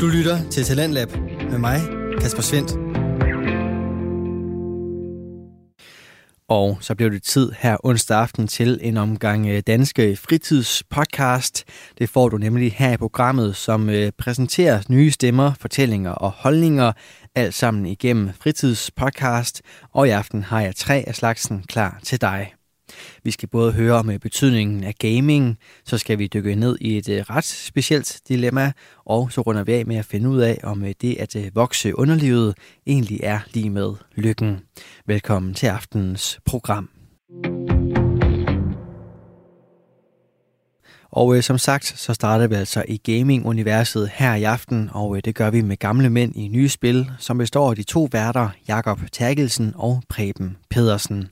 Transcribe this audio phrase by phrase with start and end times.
[0.00, 1.08] Du lytter til Talentlab
[1.50, 1.80] med mig,
[2.20, 2.70] Kasper Svendt.
[6.48, 11.64] Og så blev det tid her onsdag aften til en omgang øh, danske fritidspodcast.
[11.98, 16.92] Det får du nemlig her i programmet, som øh, præsenterer nye stemmer, fortællinger og holdninger,
[17.34, 19.62] alt sammen igennem fritidspodcast.
[19.92, 22.55] Og i aften har jeg tre af slagsen klar til dig.
[23.24, 26.96] Vi skal både høre om øh, betydningen af gaming, så skal vi dykke ned i
[26.98, 28.72] et øh, ret specielt dilemma,
[29.04, 31.98] og så runder vi af med at finde ud af, om øh, det at vokse
[31.98, 32.54] underlivet
[32.86, 34.60] egentlig er lige med lykken.
[35.06, 36.90] Velkommen til aftenens program.
[41.10, 45.22] Og øh, som sagt, så starter vi altså i gaming-universet her i aften, og øh,
[45.24, 48.48] det gør vi med gamle mænd i nye spil, som består af de to værter,
[48.68, 51.28] Jakob Terkelsen og Preben Pedersen.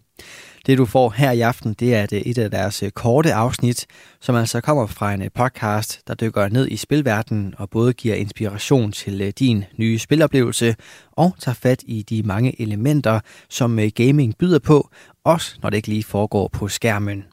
[0.66, 3.86] Det du får her i aften, det er øh, et af deres øh, korte afsnit,
[4.20, 8.14] som altså kommer fra en øh, podcast, der dykker ned i spilverdenen og både giver
[8.14, 10.76] inspiration til din nye spiloplevelse
[11.12, 14.90] og tager fat i de mange elementer, som gaming byder på,
[15.24, 17.24] også når det ikke lige foregår på skærmen.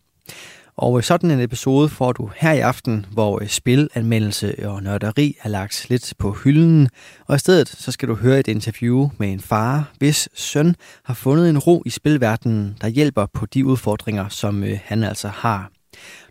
[0.76, 5.36] Og øh, sådan en episode får du her i aften, hvor øh, spilanmeldelse og nørderi
[5.44, 6.90] er lagt lidt på hylden.
[7.28, 11.14] Og i stedet så skal du høre et interview med en far, hvis søn har
[11.14, 15.72] fundet en ro i spilverdenen, der hjælper på de udfordringer, som øh, han altså har.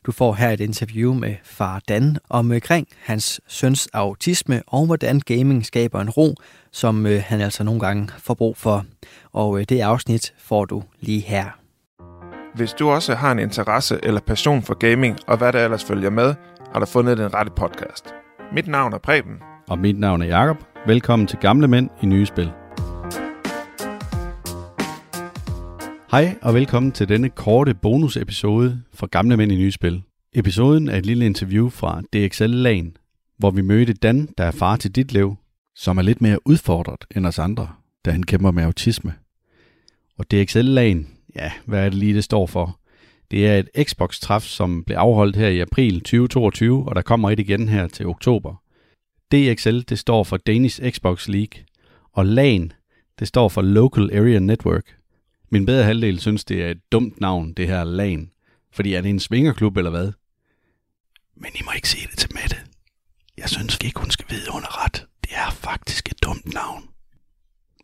[0.06, 5.66] Du får her et interview med far Dan omkring hans søns autisme og hvordan gaming
[5.66, 6.34] skaber en ro,
[6.72, 8.84] som han altså nogle gange får brug for.
[9.32, 11.59] Og det afsnit får du lige her.
[12.54, 16.10] Hvis du også har en interesse eller passion for gaming, og hvad der ellers følger
[16.10, 16.34] med,
[16.72, 18.14] har du fundet den rette podcast.
[18.54, 19.34] Mit navn er Preben.
[19.68, 20.56] Og mit navn er Jakob.
[20.86, 22.50] Velkommen til Gamle Mænd i Nye Spil.
[26.10, 30.02] Hej og velkommen til denne korte bonusepisode for Gamle Mænd i Nye Spil.
[30.32, 32.96] Episoden er et lille interview fra DXL LAN,
[33.38, 35.36] hvor vi mødte Dan, der er far til dit liv,
[35.76, 37.68] som er lidt mere udfordret end os andre,
[38.04, 39.14] da han kæmper med autisme.
[40.18, 42.80] Og DXL LAN ja, hvad er det lige, det står for?
[43.30, 47.40] Det er et Xbox-træf, som blev afholdt her i april 2022, og der kommer et
[47.40, 48.62] igen her til oktober.
[49.32, 51.64] DXL, det står for Danish Xbox League,
[52.12, 52.72] og LAN,
[53.18, 54.96] det står for Local Area Network.
[55.50, 58.30] Min bedre halvdel synes, det er et dumt navn, det her LAN.
[58.72, 60.12] Fordi er det en svingerklub eller hvad?
[61.36, 62.56] Men I må ikke sige det til Mette.
[63.38, 65.06] Jeg synes ikke, hun skal vide, under ret.
[65.24, 66.82] Det er faktisk et dumt navn.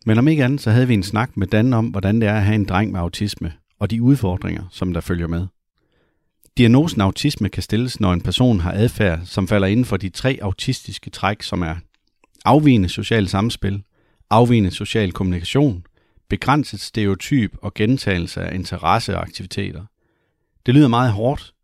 [0.07, 2.35] Men om ikke andet, så havde vi en snak med Dan om, hvordan det er
[2.35, 5.47] at have en dreng med autisme, og de udfordringer, som der følger med.
[6.59, 10.39] Diagnosen autisme kan stilles, når en person har adfærd, som falder inden for de tre
[10.43, 11.75] autistiske træk, som er
[12.45, 13.83] afvigende social samspil,
[14.31, 15.85] afvigende social kommunikation,
[16.29, 19.85] begrænset stereotyp og gentagelse af interesse og aktiviteter.
[20.67, 21.55] Det lyder meget hårdt,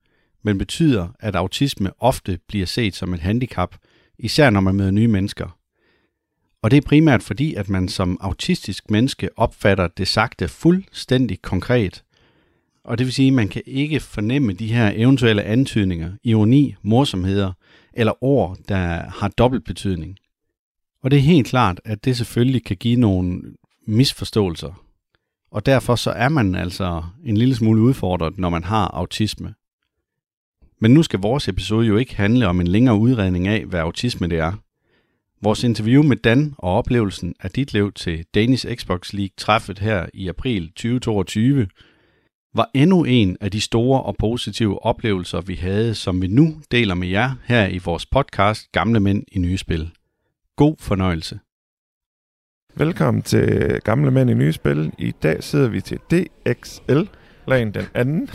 [0.44, 3.76] men betyder, at autisme ofte bliver set som et handicap,
[4.18, 5.58] især når man møder nye mennesker,
[6.62, 12.04] og det er primært fordi, at man som autistisk menneske opfatter det sagte fuldstændig konkret.
[12.84, 17.52] Og det vil sige, at man kan ikke fornemme de her eventuelle antydninger, ironi, morsomheder
[17.94, 20.16] eller ord, der har dobbelt betydning.
[21.02, 23.42] Og det er helt klart, at det selvfølgelig kan give nogle
[23.86, 24.84] misforståelser.
[25.50, 29.54] Og derfor så er man altså en lille smule udfordret, når man har autisme.
[30.80, 34.28] Men nu skal vores episode jo ikke handle om en længere udredning af, hvad autisme
[34.28, 34.52] det er.
[35.44, 40.06] Vores interview med Dan og oplevelsen af dit liv til Danish Xbox League træffet her
[40.14, 41.66] i april 2022
[42.54, 46.94] var endnu en af de store og positive oplevelser, vi havde, som vi nu deler
[46.94, 49.90] med jer her i vores podcast Gamle Mænd i Nye Spil.
[50.56, 51.40] God fornøjelse.
[52.74, 54.92] Velkommen til Gamle Mænd i Nye Spil.
[54.98, 57.00] I dag sidder vi til DXL,
[57.46, 58.30] lagen den anden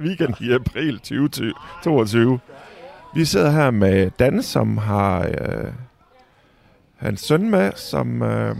[0.00, 2.38] weekend i april 2022.
[3.14, 5.72] Vi sidder her med Dan, som har øh,
[6.98, 8.56] hans søn med, som øh,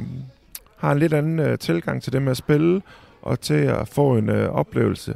[0.76, 2.82] har en lidt anden øh, tilgang til det med at spille,
[3.22, 5.15] og til at få en øh, oplevelse.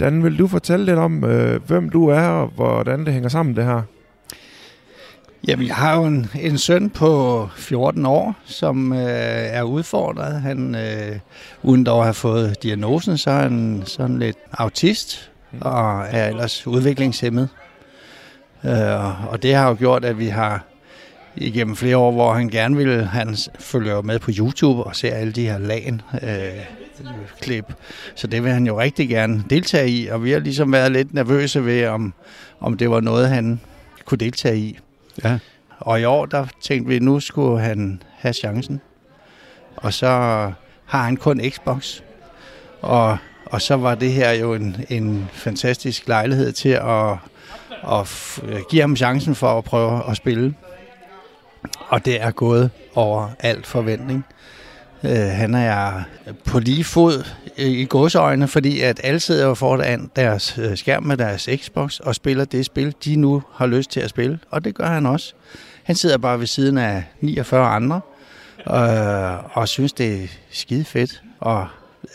[0.00, 3.56] Dan, vil du fortælle lidt om, øh, hvem du er, og hvordan det hænger sammen,
[3.56, 3.82] det her?
[5.48, 10.40] Jamen, jeg har jo en, en søn på 14 år, som øh, er udfordret.
[10.40, 11.18] Han, øh,
[11.62, 15.30] uden dog at have fået diagnosen, så er han sådan lidt autist,
[15.60, 17.48] og er ellers udviklingshemmet.
[18.64, 20.64] Øh, og det har jo gjort, at vi har
[21.40, 25.32] igennem flere år, hvor han gerne ville, han følger med på YouTube og ser alle
[25.32, 26.30] de her lagen øh,
[27.40, 27.64] klip.
[28.14, 31.14] Så det vil han jo rigtig gerne deltage i, og vi har ligesom været lidt
[31.14, 32.14] nervøse ved, om,
[32.60, 33.60] om det var noget, han
[34.04, 34.78] kunne deltage i.
[35.24, 35.38] Ja.
[35.78, 38.80] Og i år, der tænkte vi, at nu skulle han have chancen.
[39.76, 40.06] Og så
[40.84, 42.00] har han kun Xbox.
[42.82, 47.12] Og, og så var det her jo en, en fantastisk lejlighed til at,
[47.92, 48.08] at
[48.70, 50.54] give ham chancen for at prøve at spille.
[51.88, 54.24] Og det er gået over alt forventning.
[55.04, 56.02] Øh, han er
[56.44, 57.24] på lige fod
[57.58, 61.98] øh, i godsøjne, fordi at alle sidder jo foran deres øh, skærm med deres Xbox
[61.98, 64.38] og spiller det spil, de nu har lyst til at spille.
[64.50, 65.34] Og det gør han også.
[65.82, 68.00] Han sidder bare ved siden af 49 andre
[68.66, 71.22] øh, og synes, det er skide fedt.
[71.40, 71.66] Og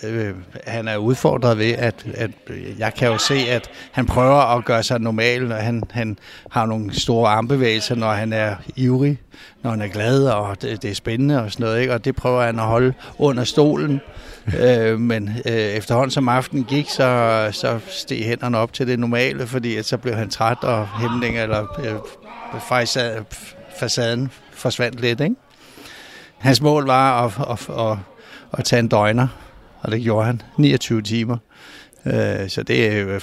[0.03, 0.33] øh,
[0.67, 2.31] han er udfordret ved, at, at
[2.77, 6.17] jeg kan jo se, at han prøver at gøre sig normal, når han, han
[6.51, 9.19] har nogle store armbevægelser, når han er ivrig,
[9.63, 11.93] når han er glad, og det, det er spændende og sådan noget, ikke?
[11.93, 14.01] og det prøver han at holde under stolen.
[14.59, 19.47] øh, men øh, efterhånden som aftenen gik, så, så steg hænderne op til det normale,
[19.47, 21.95] fordi at så blev han træt, og hæmning eller øh,
[23.79, 25.21] facaden forsvandt lidt.
[25.21, 25.35] Ikke?
[26.37, 27.97] Hans mål var at, at, at,
[28.57, 29.27] at tage en døgner,
[29.85, 30.41] og det gjorde han.
[30.57, 31.37] 29 timer.
[32.05, 33.21] Øh, så det er jo, øh,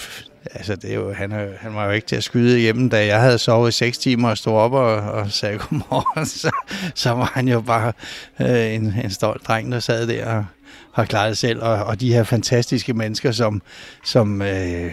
[0.51, 3.07] altså det er jo, han, er, han var jo ikke til at skyde hjemme, da
[3.07, 6.51] jeg havde sovet 6 timer og stod op og, og sagde godmorgen, så,
[6.95, 7.93] så var han jo bare
[8.41, 10.45] øh, en, en stolt dreng, der sad der og
[10.93, 13.63] har klaret det selv, og, og de her fantastiske mennesker, som,
[14.05, 14.93] som øh,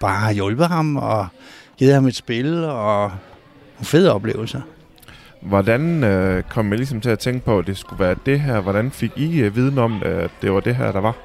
[0.00, 1.26] bare har hjulpet ham og
[1.78, 3.12] givet ham et spil og
[3.82, 4.60] fede oplevelser.
[5.40, 8.60] Hvordan øh, kom I ligesom til at tænke på, at det skulle være det her?
[8.60, 11.16] Hvordan fik I øh, viden om, øh, at det var det her, der var?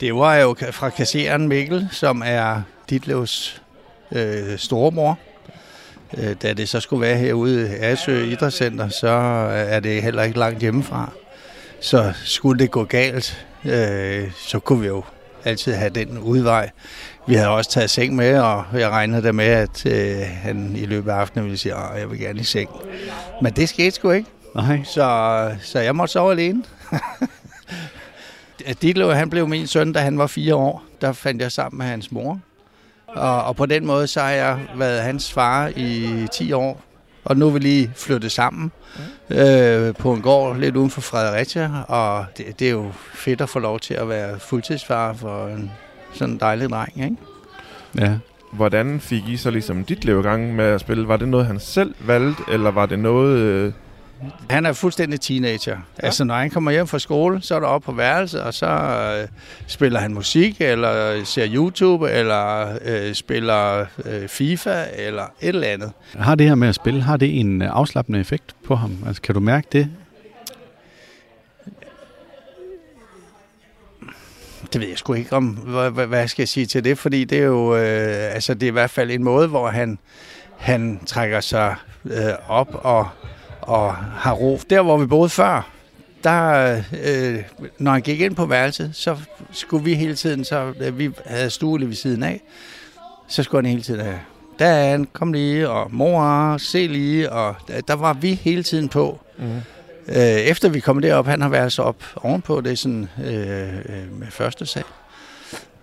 [0.00, 3.62] Det var jo fra kasseren Mikkel, som er Ditlevs
[4.12, 5.18] øh, storemor.
[6.18, 9.08] Øh, da det så skulle være herude i Asø Idrætscenter, så
[9.50, 11.12] er det heller ikke langt hjemmefra.
[11.80, 15.04] Så skulle det gå galt, øh, så kunne vi jo
[15.44, 16.70] altid have den udvej.
[17.28, 20.86] Vi havde også taget seng med, og jeg regnede der med, at øh, han i
[20.86, 22.70] løbet af aftenen ville sige, at jeg vil gerne i seng.
[23.42, 24.28] Men det skete sgu ikke.
[24.54, 24.82] Nej.
[24.84, 26.64] Så, så jeg måtte sove alene.
[28.82, 30.84] Ditlev, han blev min søn, da han var fire år.
[31.00, 32.40] Der fandt jeg sammen med hans mor.
[33.06, 36.80] Og, og på den måde, så har jeg været hans far i 10 år.
[37.24, 38.72] Og nu er vi lige flyttet sammen
[39.30, 41.70] øh, på en gård lidt uden for Fredericia.
[41.88, 45.70] Og det, det er jo fedt at få lov til at være fuldtidsfar for en
[46.16, 47.16] sådan en dejlig dreng, ikke?
[47.98, 48.14] Ja.
[48.52, 51.08] Hvordan fik I så ligesom dit liv i gang med at spille?
[51.08, 53.38] Var det noget, han selv valgte, eller var det noget...
[53.38, 53.72] Øh...
[54.50, 55.76] Han er fuldstændig teenager.
[56.02, 56.06] Ja.
[56.06, 58.66] Altså, når han kommer hjem fra skole, så er der op på værelset, og så
[58.66, 59.28] øh,
[59.66, 65.92] spiller han musik, eller ser YouTube, eller øh, spiller øh, FIFA, eller et eller andet.
[66.18, 68.96] Har det her med at spille, har det en afslappende effekt på ham?
[69.06, 69.88] Altså, kan du mærke det?
[74.76, 77.24] Det ved jeg sgu ikke om, hvad, hvad, hvad skal jeg sige til det, fordi
[77.24, 79.98] det er jo, øh, altså det er i hvert fald en måde, hvor han,
[80.56, 81.74] han trækker sig
[82.04, 83.08] øh, op og,
[83.60, 84.60] og har ro.
[84.70, 85.70] Der, hvor vi boede før,
[86.24, 87.42] der, øh,
[87.78, 89.16] når han gik ind på værelset, så
[89.50, 92.42] skulle vi hele tiden, så øh, vi havde stue lige ved siden af,
[93.28, 94.20] så skulle han hele tiden have,
[94.58, 99.20] der kom lige, og mor, se lige, og der, der var vi hele tiden på.
[99.38, 99.60] Mm.
[100.08, 103.76] Øh, efter vi kom derop, han har været så op ovenpå, det er sådan øh,
[103.78, 104.82] øh, med første sag.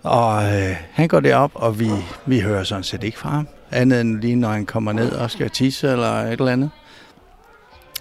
[0.02, 1.90] Og øh, han går derop, og vi,
[2.26, 3.48] vi hører sådan set ikke fra ham.
[3.70, 6.70] Andet end lige når han kommer ned og skal tisse eller et eller andet.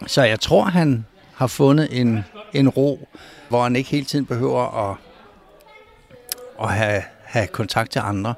[0.08, 1.06] Så jeg tror, han
[1.36, 3.08] har fundet en, en ro,
[3.50, 4.98] hvor han ikke hele tiden behøver at,
[6.62, 8.34] at have, have kontakt til andre.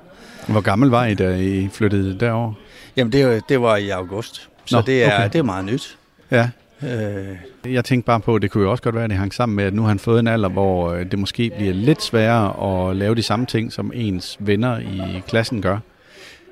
[0.48, 2.54] Hvor gammel var I, da I flyttede derover?
[2.96, 4.50] Jamen, det, det var i august.
[4.66, 5.30] Så Nå, det, er, okay.
[5.34, 5.98] det er meget nyt.
[6.32, 6.50] Ja.
[6.84, 7.38] Øh.
[7.68, 9.56] Jeg tænkte bare på, at det kunne jo også godt være, at det hang sammen
[9.56, 12.90] med, at nu har han fået en alder, hvor øh, det måske bliver lidt sværere
[12.90, 15.78] at lave de samme ting, som ens venner i klassen gør.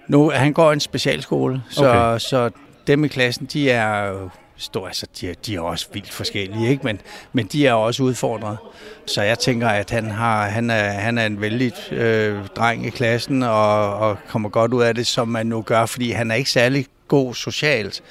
[0.07, 2.19] Nu, han går i en specialskole, så, okay.
[2.19, 2.49] så
[2.87, 4.13] dem i klassen, de er
[4.57, 6.83] stor, altså de er, de er også vildt forskellige, ikke?
[6.83, 7.01] Men,
[7.33, 8.57] men de er også udfordret.
[9.05, 12.89] Så jeg tænker, at han, har, han, er, han er en vældig øh, dreng i
[12.89, 16.35] klassen, og, og kommer godt ud af det, som man nu gør, fordi han er
[16.35, 18.03] ikke særlig god socialt.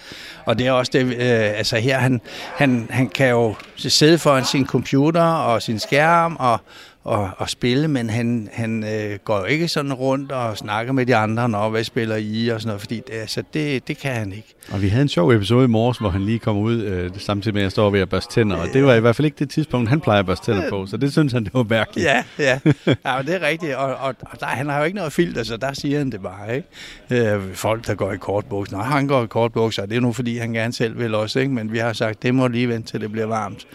[0.44, 2.20] Og det er også det, øh, altså her, han,
[2.56, 6.60] han, han kan jo sidde foran sin computer og sin skærm og,
[7.04, 11.06] og, og spille, men han, han øh, går jo ikke sådan rundt og snakker med
[11.06, 14.12] de andre, når hvad spiller I og sådan noget, fordi det, altså, det, det kan
[14.12, 14.54] han ikke.
[14.72, 17.54] Og vi havde en sjov episode i morges, hvor han lige kom ud, øh, samtidig
[17.54, 19.38] med at jeg står ved at børste tænder, og det var i hvert fald ikke
[19.38, 22.06] det tidspunkt, han plejer at børste tænder på, så det synes han, det var mærkeligt.
[22.06, 24.96] Ja, ja, ja men det er rigtigt, og, og, og der, han har jo ikke
[24.96, 27.34] noget filter, så der siger han det bare, ikke?
[27.34, 30.36] Øh, folk, der går i kortbukser, nej, han går i kortbukser, det er nu fordi,
[30.36, 31.52] han gerne selv vil også, ikke?
[31.52, 33.66] men vi har sagt, det må lige vente til det bliver varmt.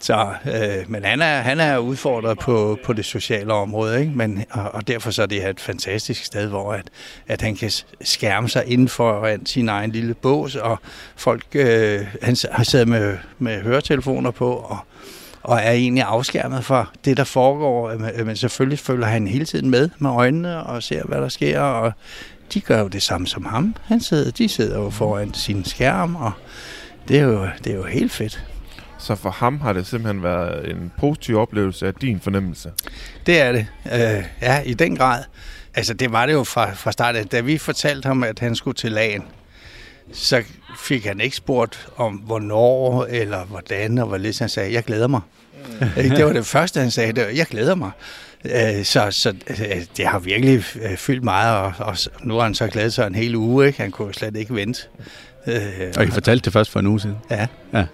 [0.00, 4.12] Så, øh, men han er, han er udfordret på, på det sociale område, ikke?
[4.14, 6.84] Men, og, og derfor så er det et fantastisk sted, hvor at,
[7.28, 10.78] at han kan skærme sig inden for sin egen lille bås, og
[11.16, 14.78] folk, øh, han har siddet med, med høretelefoner på, og,
[15.42, 17.90] og er egentlig afskærmet for det, der foregår.
[17.90, 21.28] Øh, øh, men selvfølgelig følger han hele tiden med med øjnene og ser, hvad der
[21.28, 21.92] sker, og
[22.54, 23.74] de gør jo det samme som ham.
[23.84, 26.32] Han sidder, de sidder jo foran sin skærm, og
[27.08, 28.44] det er jo, det er jo helt fedt.
[28.98, 32.72] Så for ham har det simpelthen været en positiv oplevelse af din fornemmelse.
[33.26, 33.66] Det er det.
[33.92, 35.22] Øh, ja, i den grad.
[35.74, 37.26] Altså, det var det jo fra, fra starten.
[37.26, 39.24] Da vi fortalte ham, at han skulle til lagen,
[40.12, 40.42] så
[40.78, 44.38] fik han ikke spurgt om, hvornår eller hvordan og hvorledes.
[44.38, 45.20] Han sagde, jeg glæder mig.
[45.80, 45.88] Mm.
[45.96, 47.12] det var det første, han sagde.
[47.12, 47.90] Det var, jeg glæder mig.
[48.44, 52.54] Øh, så, så øh, det har virkelig øh, fyldt meget, og, og nu har han
[52.54, 53.66] så glædet sig en hel uge.
[53.66, 53.80] Ikke?
[53.80, 54.82] Han kunne slet ikke vente.
[55.96, 57.16] Og I fortalte det først for en uge siden?
[57.30, 57.46] Ja.
[57.72, 57.84] ja.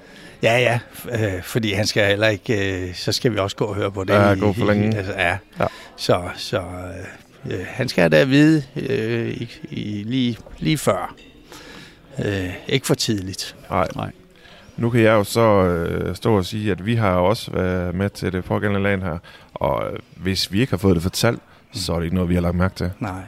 [0.44, 0.78] Ja, ja,
[1.12, 4.04] øh, fordi han skal heller ikke, øh, så skal vi også gå og høre på
[4.04, 4.14] det.
[4.14, 4.94] Ja, gå for længe.
[4.94, 5.38] I, altså, ja.
[5.60, 5.66] ja.
[5.96, 6.62] Så, så
[7.50, 11.14] øh, han skal da vide øh, i, i, lige, lige før.
[12.24, 13.56] Øh, ikke for tidligt.
[13.70, 13.88] Nej.
[13.96, 14.10] Nej.
[14.76, 18.10] Nu kan jeg jo så øh, stå og sige, at vi har også været med
[18.10, 19.18] til det pågældende land her,
[19.54, 21.40] og øh, hvis vi ikke har fået det fortalt,
[21.72, 22.90] så er det ikke noget, vi har lagt mærke til.
[23.00, 23.20] Nej.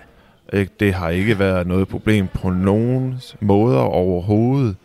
[0.52, 0.72] Ikke?
[0.80, 4.76] Det har ikke været noget problem på nogen måder overhovedet.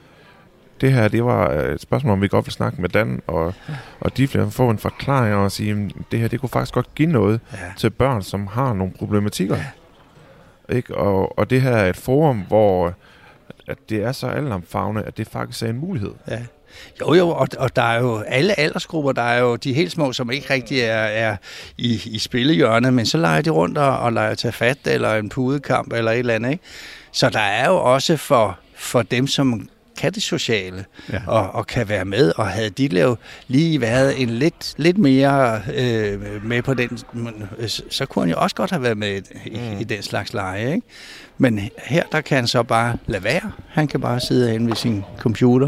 [0.82, 3.54] Det her, det var et spørgsmål, om vi godt vil snakke med Dan, og,
[4.00, 6.96] og de vil få en forklaring og sige, at det her, det kunne faktisk godt
[6.96, 7.58] give noget ja.
[7.78, 9.56] til børn, som har nogle problematikker.
[9.56, 10.76] Ja.
[10.76, 10.96] Ikke?
[10.96, 12.94] Og, og det her er et forum, hvor
[13.68, 16.12] at det er så altomfavne, at det faktisk er en mulighed.
[16.28, 16.40] Ja.
[17.02, 20.14] Jo, jo, og, og der er jo alle aldersgrupper, der er jo de helt små,
[20.14, 21.36] som ikke rigtig er, er
[21.78, 25.30] i, i spillehjørnet, men så leger de rundt og, og leger til fat, eller en
[25.30, 26.64] pudekamp, eller et eller andet, ikke?
[27.12, 29.70] Så der er jo også for, for dem, som
[30.02, 31.20] kan det sociale, ja.
[31.28, 33.18] og, og kan være med, og havde de lavet
[33.48, 37.00] lige været en lidt, lidt mere øh, med på den,
[37.90, 39.80] så kunne han jo også godt have været med i, mm.
[39.80, 40.88] i den slags leje, ikke?
[41.38, 43.52] Men her, der kan han så bare lade være.
[43.70, 45.68] Han kan bare sidde inde ved sin computer.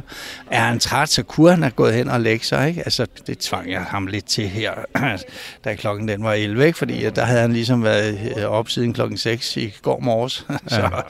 [0.52, 2.68] Er han træt, så kunne han have gået hen og lægge sig.
[2.68, 2.82] Ikke?
[2.82, 4.72] Altså, det tvang jeg ham lidt til her,
[5.66, 6.66] da klokken den var 11.
[6.66, 6.78] Ikke?
[6.78, 10.48] Fordi der havde han ligesom været øh, op siden klokken 6 i går morges.
[10.68, 11.04] så.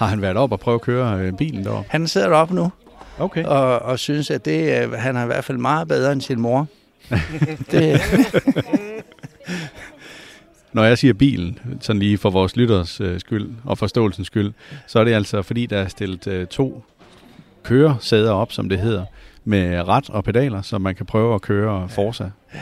[0.00, 1.90] Har han været op og prøve at køre øh, bilen deroppe?
[1.90, 2.72] Han sidder deroppe nu.
[3.18, 3.44] Okay.
[3.44, 6.40] Og, og synes, at det, øh, han er i hvert fald meget bedre end sin
[6.40, 6.66] mor.
[7.70, 8.00] det,
[10.72, 14.52] Når jeg siger bilen, sådan lige for vores lytters øh, skyld og forståelsens skyld,
[14.86, 16.84] så er det altså fordi, der er stillet øh, to
[17.62, 19.04] køresæder op, som det hedder,
[19.44, 22.30] med ret og pedaler, så man kan prøve at køre Forza.
[22.54, 22.60] Ja.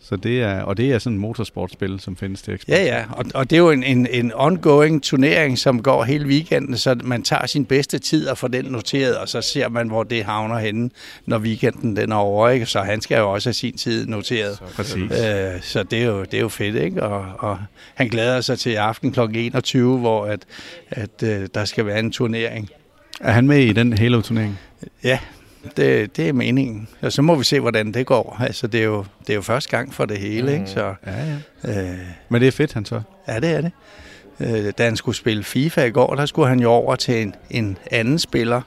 [0.00, 2.68] Så det er, og det er sådan et motorsportspil, som findes til Xbox.
[2.68, 6.26] Ja, ja, og, og det er jo en, en, en ongoing turnering, som går hele
[6.26, 9.88] weekenden, så man tager sin bedste tid og får den noteret, og så ser man,
[9.88, 10.90] hvor det havner henne,
[11.26, 12.48] når weekenden den er over.
[12.48, 12.66] Ikke?
[12.66, 14.56] Så han skal jo også have sin tid noteret.
[14.56, 15.02] Så, Præcis.
[15.02, 17.02] Øh, så det er, jo, det er jo fedt, ikke?
[17.02, 17.58] Og, og
[17.94, 19.20] han glæder sig til aften kl.
[19.34, 20.40] 21, hvor at,
[20.90, 22.68] at, øh, der skal være en turnering.
[23.20, 24.58] Er han med i den Halo-turnering?
[25.04, 25.18] Ja,
[25.76, 26.88] det, det er meningen.
[27.00, 28.36] Og så må vi se, hvordan det går.
[28.40, 30.54] Altså, det er jo, det er jo første gang for det hele, mm.
[30.54, 30.66] ikke?
[30.66, 31.90] Så, ja, ja.
[31.90, 31.98] Øh,
[32.28, 33.00] Men det er fedt, han så.
[33.28, 33.72] Ja, det er det.
[34.40, 37.34] Øh, da han skulle spille FIFA i går, der skulle han jo over til en,
[37.50, 38.62] en anden spiller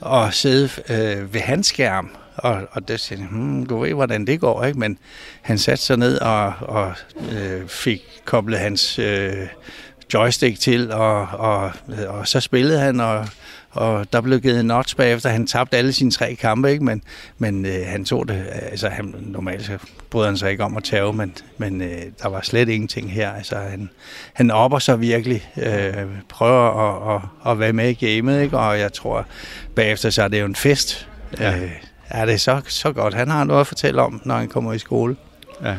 [0.00, 2.10] og sidde øh, ved hans skærm.
[2.36, 4.78] Og, og det siger hmm, du ved, hvordan det går, ikke?
[4.78, 4.98] Men
[5.42, 6.94] han satte sig ned og, og
[7.32, 9.32] øh, fik koblet hans øh,
[10.14, 11.70] joystick til, og, og,
[12.08, 13.28] og så spillede han, og
[13.76, 15.30] og der blev givet notch bagefter.
[15.30, 16.84] Han tabte alle sine tre kampe, ikke?
[16.84, 17.02] men,
[17.38, 18.46] men øh, han tog det.
[18.52, 19.78] Altså, han, normalt så
[20.10, 23.32] bryder han sig ikke om at tage, men, men øh, der var slet ingenting her.
[23.32, 23.90] Altså, han,
[24.32, 28.58] han opper sig virkelig, øh, prøver at, at, at være med i gamet, ikke?
[28.58, 29.26] og jeg tror,
[29.74, 31.08] bagefter så er det jo en fest.
[31.40, 31.56] Ja.
[31.56, 31.70] Øh,
[32.08, 33.14] er det så, så godt.
[33.14, 35.16] Han har noget at fortælle om, når han kommer i skole.
[35.64, 35.74] Ja.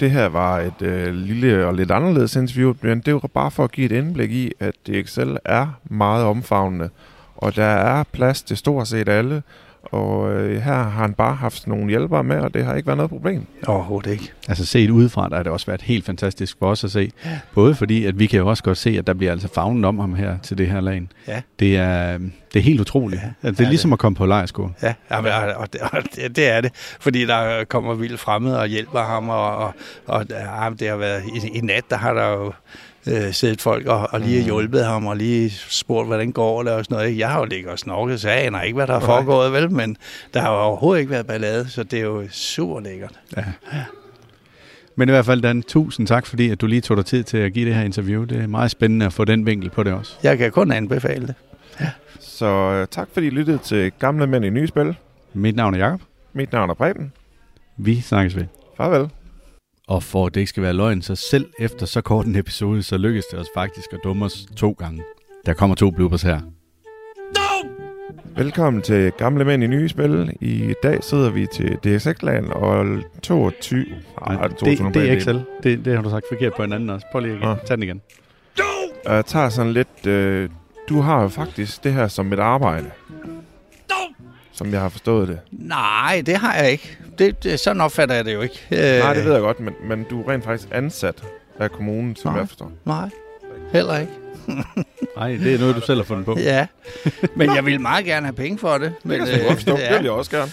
[0.00, 3.64] Det her var et øh, lille og lidt anderledes interview, men det var bare for
[3.64, 6.88] at give et indblik i, at DXL er meget omfavnende,
[7.36, 9.42] og der er plads til stort set alle,
[9.90, 12.96] og øh, her har han bare haft nogle hjælpere med, og det har ikke været
[12.96, 13.46] noget problem.
[13.66, 14.32] Overhovedet ikke.
[14.48, 17.12] Altså set udefra, der har det også været helt fantastisk for os at se.
[17.54, 19.98] Både fordi, at vi kan jo også godt se, at der bliver altså fagnen om
[19.98, 21.08] ham her til det her lag.
[21.28, 21.40] Ja.
[21.58, 22.18] Det er,
[22.52, 23.22] det er helt utroligt.
[23.22, 23.28] Ja.
[23.42, 23.92] Altså, det er ja, ligesom det.
[23.92, 24.72] at komme på lejrskole.
[24.82, 26.72] Ja, ja men, og, det, og det, det er det.
[27.00, 29.74] Fordi der kommer vildt fremmede og hjælper ham, og, og,
[30.06, 32.52] og ja, det har været i, i nat, der har der jo
[33.08, 34.44] øh, siddet folk og, og lige mm.
[34.44, 37.18] hjulpet ham og lige spurgt, hvordan går det og sådan noget.
[37.18, 39.70] Jeg har jo ligget og snorket, så jeg aner ikke, hvad der er foregået, vel?
[39.70, 39.96] Men
[40.34, 43.12] der har jo overhovedet ikke været ballade, så det er jo super lækkert.
[43.36, 43.44] Ja.
[43.72, 43.84] ja.
[44.96, 47.38] Men i hvert fald, Dan, tusind tak, fordi at du lige tog dig tid til
[47.38, 48.24] at give det her interview.
[48.24, 50.16] Det er meget spændende at få den vinkel på det også.
[50.22, 51.34] Jeg kan kun anbefale det.
[51.80, 51.90] Ja.
[52.20, 54.96] Så uh, tak, fordi I lyttede til Gamle Mænd i Nye Spil.
[55.34, 56.00] Mit navn er Jakob.
[56.32, 57.12] Mit navn er Preben.
[57.76, 58.44] Vi snakkes ved.
[58.76, 59.08] Farvel.
[59.88, 62.82] Og for at det ikke skal være løgn, så selv efter så kort en episode,
[62.82, 65.02] så lykkedes det os faktisk at dumme os to gange.
[65.46, 66.40] Der kommer to bloopers her.
[67.36, 67.68] No!
[68.36, 70.32] Velkommen til Gamle Mænd i Nye Spil.
[70.40, 72.86] I dag sidder vi til DSX-land og
[73.22, 73.84] 22...
[74.22, 75.38] Ah, det, det er XL.
[75.62, 77.06] Det, det har du sagt forkert på en anden også.
[77.12, 77.56] Prøv lige at ah.
[77.66, 78.00] tage den igen.
[78.58, 79.12] No!
[79.14, 80.06] Jeg tager sådan lidt...
[80.06, 80.48] Øh,
[80.88, 82.90] du har jo faktisk det her som et arbejde.
[84.58, 85.38] Som jeg har forstået det.
[85.52, 86.98] Nej, det har jeg ikke.
[87.18, 88.66] Det, det, sådan opfatter jeg det jo ikke.
[88.70, 91.22] Øh, Nej, det ved jeg godt, men, men du er rent faktisk ansat
[91.58, 92.40] af kommunen, som Nej.
[92.40, 92.72] jeg forstår.
[92.84, 93.10] Nej,
[93.72, 94.12] heller ikke.
[95.16, 96.36] Nej, det er noget, du selv har fundet på.
[96.52, 96.66] Ja,
[97.36, 98.92] men jeg vil meget gerne have penge for det.
[99.04, 99.72] Men, Det kan jeg godt forstå.
[99.76, 99.96] Det ja.
[99.96, 100.50] vil jeg også gerne.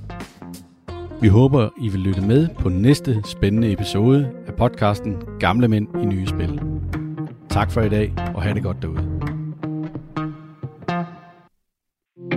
[1.22, 6.06] Vi håber, I vil lytte med på næste spændende episode af podcasten Gamle Mænd i
[6.06, 6.60] Nye Spil.
[7.50, 9.20] Tak for i dag, og have det godt derude.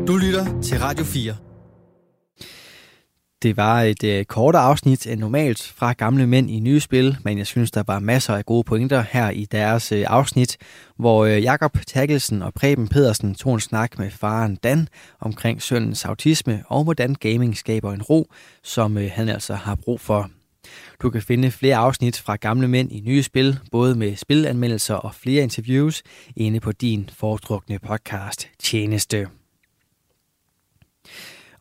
[0.07, 1.50] Du lytter til Radio 4.
[3.43, 7.37] Det var et øh, kortere afsnit end normalt fra gamle mænd i nye spil, men
[7.37, 10.57] jeg synes, der var masser af gode pointer her i deres øh, afsnit,
[10.97, 14.87] hvor øh, Jakob Terkelsen og Preben Pedersen tog en snak med faren Dan
[15.19, 18.27] omkring sønnens autisme og hvordan gaming skaber en ro,
[18.63, 20.29] som øh, han altså har brug for.
[21.01, 25.15] Du kan finde flere afsnit fra gamle mænd i nye spil, både med spilanmeldelser og
[25.15, 26.03] flere interviews,
[26.35, 29.40] inde på din foretrukne podcast Tjeneste.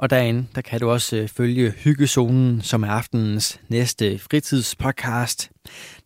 [0.01, 5.51] Og derinde, der kan du også øh, følge Hyggezonen, som er aftenens næste fritidspodcast.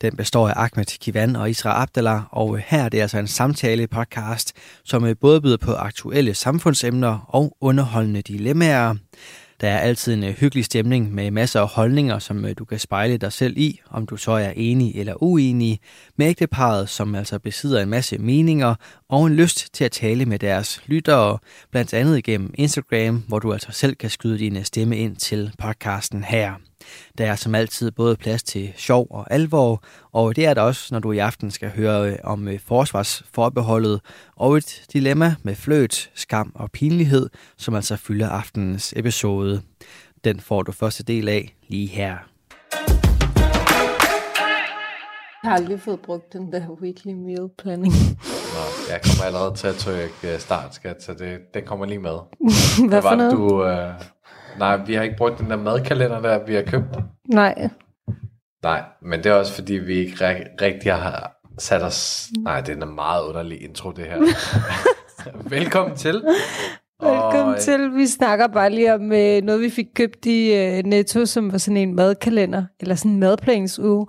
[0.01, 3.27] Den består af Ahmed Kivan og Isra Abdallah, og øh, her er det altså en
[3.27, 4.53] samtale-podcast,
[4.85, 8.95] som øh, både byder på aktuelle samfundsemner og underholdende dilemmaer.
[9.61, 12.79] Der er altid en øh, hyggelig stemning med masser af holdninger, som øh, du kan
[12.79, 15.81] spejle dig selv i, om du så er enig eller uenig,
[16.17, 18.75] med ægteparet, som altså besidder en masse meninger
[19.09, 21.39] og en lyst til at tale med deres lyttere,
[21.71, 25.53] blandt andet igennem Instagram, hvor du altså selv kan skyde din øh, stemme ind til
[25.59, 26.55] podcasten her.
[27.19, 30.95] Der er som altid både plads til sjov og alvor, og det er der også,
[30.95, 34.01] når du i aften skal høre øh, om øh, forsvarsforbeholdet
[34.37, 39.63] og et dilemma med fløt, skam og pinlighed, som altså fylder aftenens episode.
[40.25, 42.17] Den får du første del af lige her.
[45.45, 47.95] Jeg har aldrig fået brugt den der weekly meal planning.
[48.55, 51.99] Nå, jeg kommer allerede til at trykke øh, start, skat, så det, det kommer lige
[51.99, 52.19] med.
[52.89, 53.31] Hvad for var noget?
[53.31, 53.65] det, du...
[53.65, 54.14] Øh...
[54.59, 56.85] Nej, vi har ikke brugt den der madkalender der, vi har købt.
[57.29, 57.69] Nej.
[58.63, 62.29] Nej, men det er også fordi, vi ikke ri- rigtig har sat os...
[62.39, 64.19] Nej, det er en meget underlig intro, det her.
[65.57, 66.15] Velkommen til.
[67.03, 67.95] Velkommen Og, til.
[67.95, 71.59] Vi snakker bare lige om øh, noget, vi fik købt i øh, Netto, som var
[71.59, 74.07] sådan en madkalender, eller sådan en madplansuge.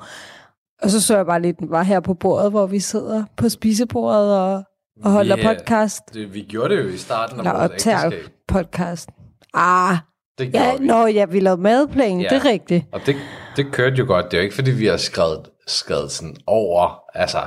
[0.82, 3.50] Og så så jeg bare lige, den var her på bordet, hvor vi sidder på
[3.50, 4.64] spisebordet og,
[5.04, 5.56] og holder Yeah.
[5.58, 6.02] podcast.
[6.14, 8.14] Det, vi gjorde det jo i starten af Eller vores ægteskab.
[8.48, 9.10] podcast.
[9.54, 9.98] Ah,
[10.38, 10.86] Det ja, vi.
[10.86, 12.28] nå ja, vi lavede madplan, Ja.
[12.30, 12.86] det er rigtigt.
[12.92, 13.16] Og det,
[13.56, 14.26] det kørte jo godt.
[14.26, 17.38] Det er jo ikke, fordi vi har skrevet, skrevet sådan over, altså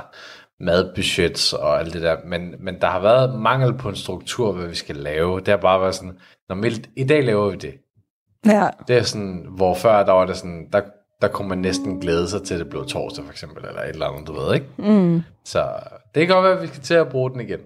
[0.59, 4.67] madbudgets og alt det der, men, men der har været mangel på en struktur, hvad
[4.67, 5.39] vi skal lave.
[5.39, 6.17] Det har bare været sådan,
[6.49, 7.73] når vi, i dag laver vi det.
[8.45, 10.81] Ja, Det er sådan, hvor før der var det sådan, der,
[11.21, 13.89] der kunne man næsten glæde sig til, at det blev torsdag for eksempel, eller et
[13.89, 14.65] eller andet, du ved, ikke?
[14.77, 15.21] mm.
[15.45, 15.65] Så
[16.15, 17.59] det kan godt være, at vi skal til at bruge den igen.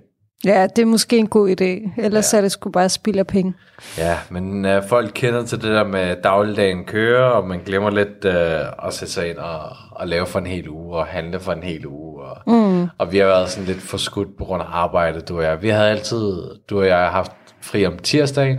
[0.45, 2.01] Ja, det er måske en god idé.
[2.01, 2.37] Ellers Ja.
[2.37, 3.53] er det sgu bare spild af penge.
[3.97, 8.25] Ja, men uh, folk kender til det der med dagligdagen kører, og man glemmer lidt
[8.25, 9.59] uh, at sætte sig ind og,
[9.91, 12.23] og lave for en hel uge, og handle for en hel uge.
[12.23, 12.87] Og, Mm.
[12.97, 15.61] og vi har været sådan lidt forskudt på grund af arbejde, du og jeg.
[15.61, 18.57] Vi havde altid, du og jeg, har haft fri om tirsdagen.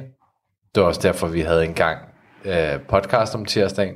[0.75, 1.99] Det var også derfor, vi havde engang
[2.45, 3.95] uh, podcast om tirsdagen.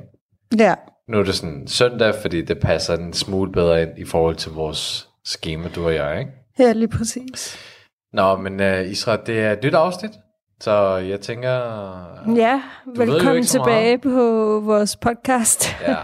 [0.59, 0.75] Ja,
[1.09, 4.51] Nu er det sådan søndag, fordi det passer en smule bedre ind i forhold til
[4.51, 6.31] vores schema, du og jeg, ikke?
[6.59, 7.57] ja lige præcis.
[8.13, 10.11] Nå, men uh, Isra, det er et nyt afsnit,
[10.59, 11.49] så jeg tænker...
[12.35, 12.61] Ja,
[12.95, 14.09] velkommen tilbage på
[14.65, 15.75] vores podcast.
[15.81, 15.95] Ja.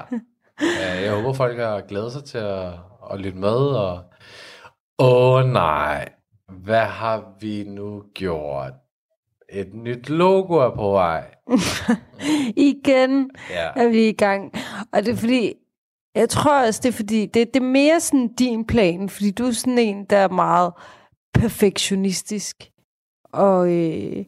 [0.62, 1.02] ja.
[1.04, 2.68] Jeg håber, folk har glædet sig til at,
[3.12, 3.50] at lytte med.
[3.56, 4.00] Og...
[5.00, 6.10] Åh nej,
[6.64, 8.72] hvad har vi nu gjort?
[9.50, 11.24] Et nyt logo er på vej.
[12.72, 13.70] Igen Ja.
[13.76, 14.54] er vi i gang.
[14.94, 15.54] Og det er fordi,
[16.16, 19.46] jeg tror også, det er fordi, det, det er mere sådan din plan, fordi du
[19.46, 20.72] er sådan en, der er meget
[21.40, 22.56] perfektionistisk.
[23.32, 24.26] Og, øh,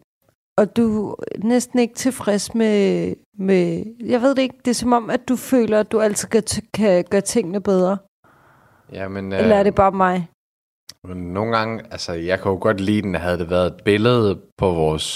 [0.58, 4.94] og du er næsten ikke tilfreds med, med, jeg ved det ikke, det er som
[4.94, 6.44] om, at du føler, at du altid kan,
[6.74, 7.98] kan gøre tingene bedre.
[8.92, 10.28] ja men, Eller er det bare mig?
[11.04, 14.74] Men nogle gange, altså jeg jo godt lide den, havde det været et billede på
[14.74, 15.08] vores,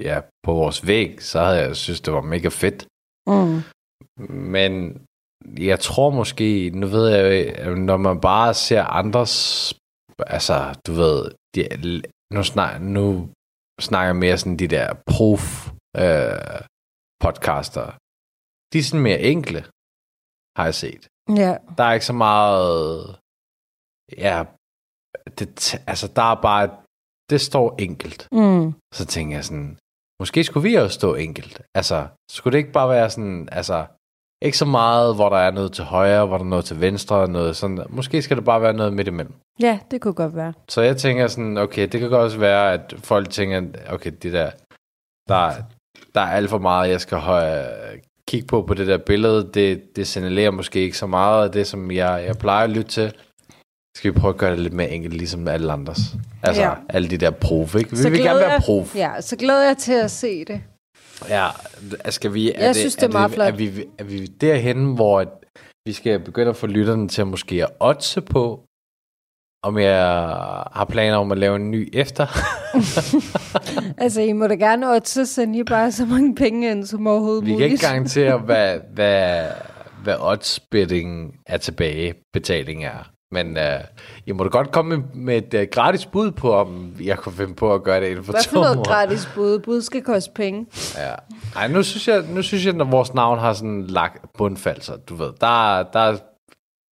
[0.00, 2.86] ja, på vores væg, så havde jeg synes det var mega fedt.
[3.26, 3.60] Mm.
[4.34, 5.02] Men
[5.58, 9.74] jeg tror måske, nu ved jeg, øh, når man bare ser andres,
[10.26, 11.62] altså, du ved, de,
[12.34, 13.06] nu, snak, nu
[13.80, 15.44] snakker jeg mere sådan de der proof
[16.04, 16.60] øh,
[17.24, 17.86] podcaster.
[18.72, 19.60] De er sådan mere enkle,
[20.56, 21.02] har jeg set.
[21.42, 21.52] Ja.
[21.76, 23.18] Der er ikke så meget,
[24.26, 24.36] ja,
[25.38, 25.48] det,
[25.92, 26.66] altså der er bare,
[27.30, 28.20] det står enkelt.
[28.32, 28.66] Mm.
[28.94, 29.78] Så tænker jeg sådan,
[30.20, 31.62] måske skulle vi også stå enkelt.
[31.74, 33.78] Altså, skulle det ikke bare være sådan, altså,
[34.42, 37.28] ikke så meget, hvor der er noget til højre, hvor der er noget til venstre,
[37.28, 37.78] noget sådan.
[37.88, 39.34] Måske skal det bare være noget midt imellem.
[39.60, 40.52] Ja, det kunne godt være.
[40.68, 44.32] Så jeg tænker sådan, okay, det kan godt også være, at folk tænker, okay, det
[44.32, 44.50] der,
[45.28, 45.52] der,
[46.14, 47.64] der er alt for meget, jeg skal høje,
[48.28, 49.50] kigge på på det der billede.
[49.54, 52.90] Det, det signalerer måske ikke så meget af det, som jeg, jeg plejer at lytte
[52.90, 53.12] til.
[53.96, 56.00] Skal vi prøve at gøre det lidt mere enkelt, ligesom alle andres?
[56.42, 56.72] Altså, Ja.
[56.88, 57.90] alle de der proof, ikke?
[57.90, 58.96] Vi Så vil gerne være jeg- proof.
[58.96, 60.60] Ja, så glæder jeg til at se det.
[61.28, 61.48] Ja,
[62.10, 63.46] skal vi, er Jeg synes, det er meget flot.
[63.46, 65.24] Er vi, er vi derhen, hvor
[65.88, 68.64] vi skal begynde at få lytterne til at måske at oddse på,
[69.62, 70.04] om jeg
[70.72, 72.26] har planer om at lave en ny efter?
[73.98, 77.46] Altså, I må da gerne så sende I bare så mange penge ind som overhovedet
[77.46, 79.46] vi kan ikke garantere, hvad, hvad,
[80.02, 83.10] hvad oddsbidding er tilbage, betaling er.
[83.32, 83.62] Men uh,
[84.26, 87.54] I må da godt komme med, et uh, gratis bud på, om jeg kunne finde
[87.54, 88.90] på at gøre det inden for Hvad to for noget måneder.
[88.94, 89.58] gratis bud?
[89.58, 90.66] Bud skal koste penge.
[90.96, 91.14] Ja.
[91.56, 95.14] Ej, nu synes jeg, nu synes jeg, når vores navn har sådan lagt bundfalser, du
[95.14, 96.18] ved, der, der,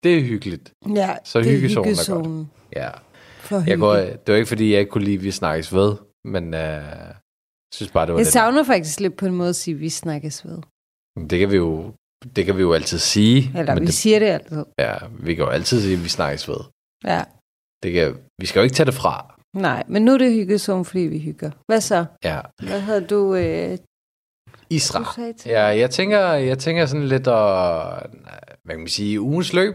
[0.02, 0.72] det er hyggeligt.
[0.94, 2.06] Ja, Så det er hyggezonen er godt.
[2.08, 2.50] hyggezonen.
[2.76, 2.88] Ja.
[3.38, 5.96] For Jeg går, det var ikke, fordi jeg ikke kunne lide, at vi snakkes ved,
[6.24, 7.14] men øh, jeg
[7.74, 8.32] synes bare, det var Jeg det.
[8.32, 10.58] savner faktisk lidt på en måde at sige, at vi snakkes ved.
[11.30, 11.92] Det kan vi jo,
[12.36, 13.52] det kan vi jo altid sige.
[13.58, 14.64] Eller men vi det, siger det altid.
[14.78, 16.60] ja, vi kan jo altid sige, at vi snakkes ved.
[17.04, 17.24] Ja.
[17.82, 19.34] Det kan, vi skal jo ikke tage det fra.
[19.56, 21.50] Nej, men nu er det hyggezonen, fordi vi hygger.
[21.66, 22.04] Hvad så?
[22.24, 22.40] Ja.
[22.62, 23.78] Hvad havde du, øh,
[24.70, 24.98] Isra.
[24.98, 25.50] du sagde til?
[25.50, 27.36] Ja, jeg tænker, jeg tænker sådan lidt at,
[28.64, 29.74] hvad kan man sige, ugens løb,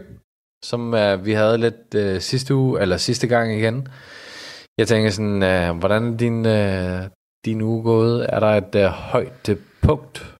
[0.64, 3.88] som uh, vi havde lidt uh, sidste uge, eller sidste gang igen.
[4.78, 7.10] Jeg tænker sådan, uh, hvordan er din, uh,
[7.44, 8.26] din uge gået?
[8.28, 10.33] Er der et uh, højdepunkt?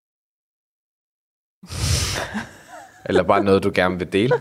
[3.08, 4.34] eller bare noget, du gerne vil dele?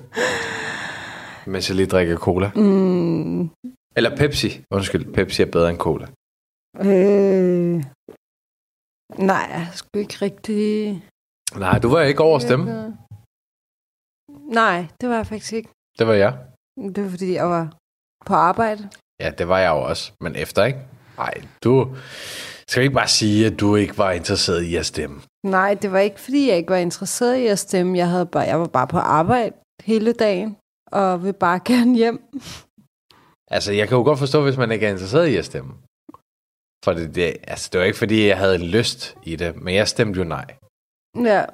[1.48, 2.52] Mens jeg lige drikker cola.
[2.56, 3.50] Mm,
[3.96, 4.64] Eller Pepsi.
[4.72, 6.08] Undskyld, Pepsi er bedre end cola.
[6.80, 7.84] øh,
[9.26, 10.64] nej, jeg skulle ikke rigtig...
[11.56, 12.98] Nej, du var ikke over stemme.
[14.54, 15.70] Nej, det var jeg faktisk ikke.
[16.00, 16.38] Det var jeg.
[16.96, 17.74] Det var fordi, jeg var
[18.26, 18.90] på arbejde.
[19.20, 20.80] Ja, det var jeg jo også, men efter, ikke?
[21.18, 21.96] Nej, du
[22.68, 25.22] skal ikke bare sige, at du ikke var interesseret i at stemme.
[25.46, 27.98] Nej, det var ikke fordi, jeg ikke var interesseret i at stemme.
[27.98, 30.58] Jeg, havde bare, jeg var bare på arbejde hele dagen,
[30.92, 32.22] og vil bare gerne hjem.
[33.52, 35.74] Altså, jeg kan jo godt forstå, hvis man ikke er interesseret i at stemme.
[36.86, 39.76] For det, det, altså, det var ikke, fordi jeg havde en lyst i det, men
[39.76, 40.46] jeg stemte jo nej.
[41.16, 41.46] Ja.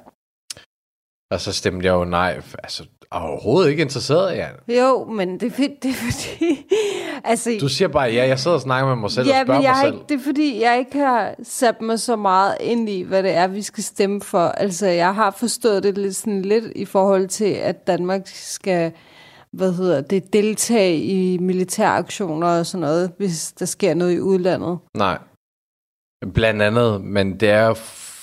[1.30, 2.42] Og så stemte jeg jo nej.
[2.62, 4.48] Altså, overhovedet ikke interesseret, ja.
[4.68, 6.66] Jo, men det er, fordi, det er fordi...
[7.30, 9.60] altså, Du siger bare, ja, jeg sidder og snakker med mig selv ja, og spørger
[9.60, 9.94] men jeg mig selv.
[9.94, 13.30] ikke, det er fordi, jeg ikke har sat mig så meget ind i, hvad det
[13.30, 14.48] er, vi skal stemme for.
[14.48, 18.92] Altså, jeg har forstået det lidt, sådan lidt i forhold til, at Danmark skal
[19.52, 24.78] hvad hedder det, deltage i militæraktioner og sådan noget, hvis der sker noget i udlandet.
[24.96, 25.18] Nej.
[26.34, 27.74] Blandt andet, men det er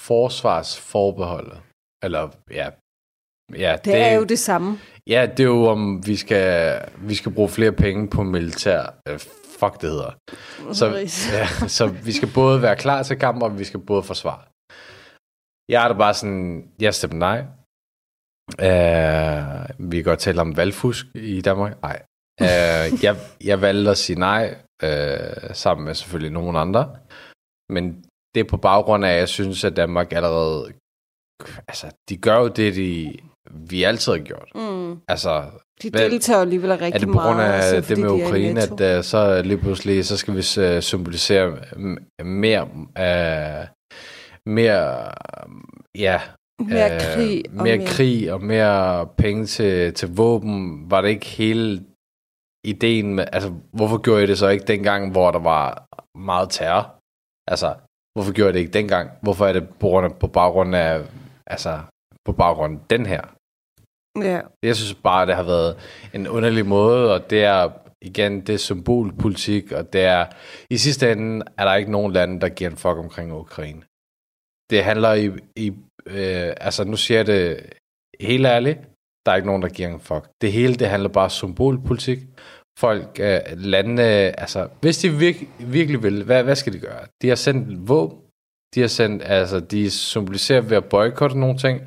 [0.07, 1.57] forsvarsforbeholdet.
[2.03, 2.69] Eller, ja.
[3.55, 4.79] Ja, Det, det er jo det samme.
[5.07, 8.93] Ja, det er jo om, vi skal, vi skal bruge flere penge på militær.
[9.07, 9.19] Øh,
[9.59, 10.11] fuck, det hedder.
[10.73, 10.85] Så,
[11.37, 14.41] ja, så vi skal både være klar til kamp, og vi skal både forsvare.
[15.71, 17.39] Jeg er da bare sådan, jeg stemmer nej.
[18.67, 21.81] Uh, vi kan godt tale om valgfusk i Danmark.
[21.81, 22.01] Nej.
[22.41, 26.95] Uh, jeg, jeg valgte at sige nej, uh, sammen med selvfølgelig nogle andre.
[27.69, 28.03] Men
[28.35, 30.73] det er på baggrund af, at jeg synes, at Danmark allerede...
[31.67, 33.17] Altså, de gør jo det, de,
[33.51, 34.49] vi altid har gjort.
[34.55, 34.99] Mm.
[35.07, 35.43] Altså,
[35.81, 37.51] De Hvad- deltager alligevel rigtig er det på grund meget.
[37.51, 41.57] af altså, det med Ukraine, at uh, så lige pludselig, så skal vi uh, symbolisere
[42.23, 43.67] mere, uh,
[44.53, 45.11] mere,
[45.95, 46.21] ja,
[46.59, 47.43] mere øh, krig.
[47.57, 50.83] og mere, krig og mere penge til, til våben.
[50.91, 51.83] Var det ikke hele
[52.65, 55.85] ideen med, altså hvorfor gjorde I det så ikke dengang, hvor der var
[56.17, 56.95] meget terror?
[57.47, 57.75] Altså,
[58.15, 59.09] hvorfor gjorde I det ikke dengang?
[59.21, 61.01] Hvorfor er det på, grund af, på baggrund af,
[61.47, 61.79] altså,
[62.25, 63.21] på baggrund af den her?
[64.23, 64.41] Ja.
[64.63, 65.77] Jeg synes bare, det har været
[66.13, 70.25] en underlig måde, og det er igen, det er symbolpolitik, og det er,
[70.69, 73.81] i sidste ende er der ikke nogen lande, der giver en fuck omkring Ukraine.
[74.69, 75.67] Det handler i, i
[76.05, 77.73] øh, altså nu siger jeg det
[78.19, 78.79] helt ærligt,
[79.25, 80.29] der er ikke nogen, der giver en fuck.
[80.41, 82.19] Det hele, det handler bare om symbolpolitik.
[82.79, 84.03] Folk, øh, landene,
[84.39, 87.07] altså, hvis de virke, virkelig vil, hvad, hvad skal de gøre?
[87.21, 88.17] De har sendt våben,
[88.75, 91.81] de har sendt, altså, de symboliserer ved at boykotte nogle ting,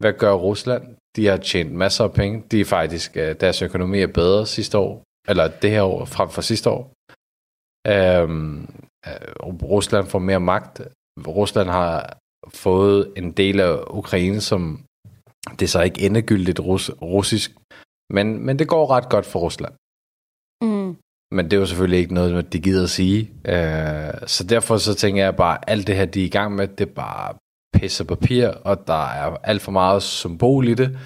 [0.00, 0.96] hvad gør Rusland?
[1.16, 2.44] De har tjent masser af penge.
[2.50, 6.30] De er faktisk, øh, deres økonomi er bedre sidste år, eller det her år, frem
[6.30, 6.92] for sidste år.
[7.94, 8.62] Øhm,
[9.06, 10.80] øh, Rusland får mere magt.
[11.26, 14.84] Rusland har fået en del af Ukraine, som
[15.58, 17.50] det er så ikke endegyldigt rus, russisk,
[18.12, 19.74] men, men det går ret godt for Rusland.
[20.64, 20.96] Mm.
[21.36, 23.20] Men det er jo selvfølgelig ikke noget, de gider at sige.
[23.44, 26.54] Øh, så derfor så tænker jeg bare, at alt det her, de er i gang
[26.54, 27.34] med, det er bare
[27.74, 30.98] pisse papir, og der er alt for meget symbol i det,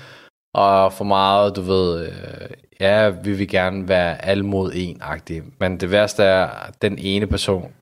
[0.55, 2.51] og for meget, du ved, øh,
[2.81, 5.45] ja, vi vil gerne være alle mod en -agtige.
[5.61, 7.75] men det værste er, at den ene person,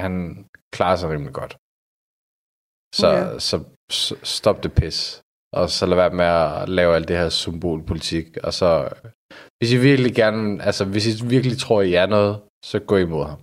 [0.00, 1.56] han klarer sig rimelig godt.
[2.94, 3.38] Så, Ja.
[3.38, 7.28] så, så stop det pis, og så lad være med at lave alt det her
[7.28, 8.88] symbolpolitik, og så,
[9.58, 13.24] hvis I virkelig gerne, altså hvis I virkelig tror, I er noget, så gå imod
[13.26, 13.40] ham,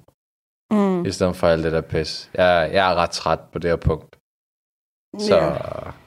[0.72, 1.06] Mm.
[1.06, 2.30] i stedet for alt det der pis.
[2.34, 4.19] Jeg, jeg er ret træt på det her punkt.
[5.18, 5.54] Så Ja.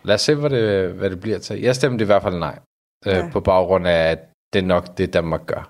[0.04, 1.60] lad os se, hvad det, hvad det bliver til.
[1.60, 2.58] Jeg stemte i hvert fald nej.
[3.06, 3.16] Ja.
[3.16, 3.24] Ja.
[3.24, 4.18] Øh, på baggrund af, at
[4.52, 5.68] det er nok det, Danmark gør.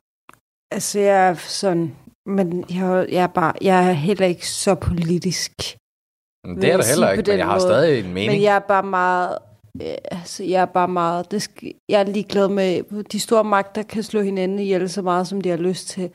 [0.75, 1.97] Altså, jeg er sådan...
[2.27, 5.53] Men jeg, jeg, er bare, jeg er heller ikke så politisk.
[5.61, 7.61] Det er der heller ikke, men jeg har måde.
[7.61, 8.33] stadig en mening.
[8.33, 9.39] Men jeg er bare meget...
[9.83, 11.31] øh, Altså, jeg er bare meget...
[11.31, 13.03] Det skal, jeg er ligeglad med...
[13.05, 16.11] De store magter kan slå hinanden ihjel så meget, som de har lyst til.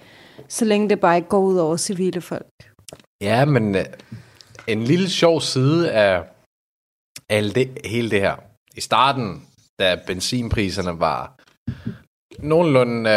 [0.47, 2.47] Så længe det bare ikke går ud over civile folk.
[3.21, 3.85] Ja, men øh,
[4.67, 6.23] en lille sjov side af
[7.29, 8.35] alt det, hele det her.
[8.75, 9.41] I starten,
[9.79, 11.33] da benzinpriserne var
[12.39, 13.09] nogenlunde...
[13.09, 13.15] Øh,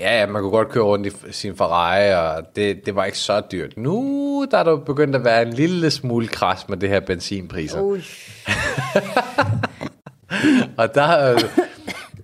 [0.00, 3.18] ja, ja, man kunne godt køre rundt i sin Ferrari, og det, det var ikke
[3.18, 3.76] så dyrt.
[3.76, 7.80] Nu der er der begyndt at være en lille smule kras med det her benzinpriser.
[10.78, 11.32] Og der...
[11.32, 11.40] øh,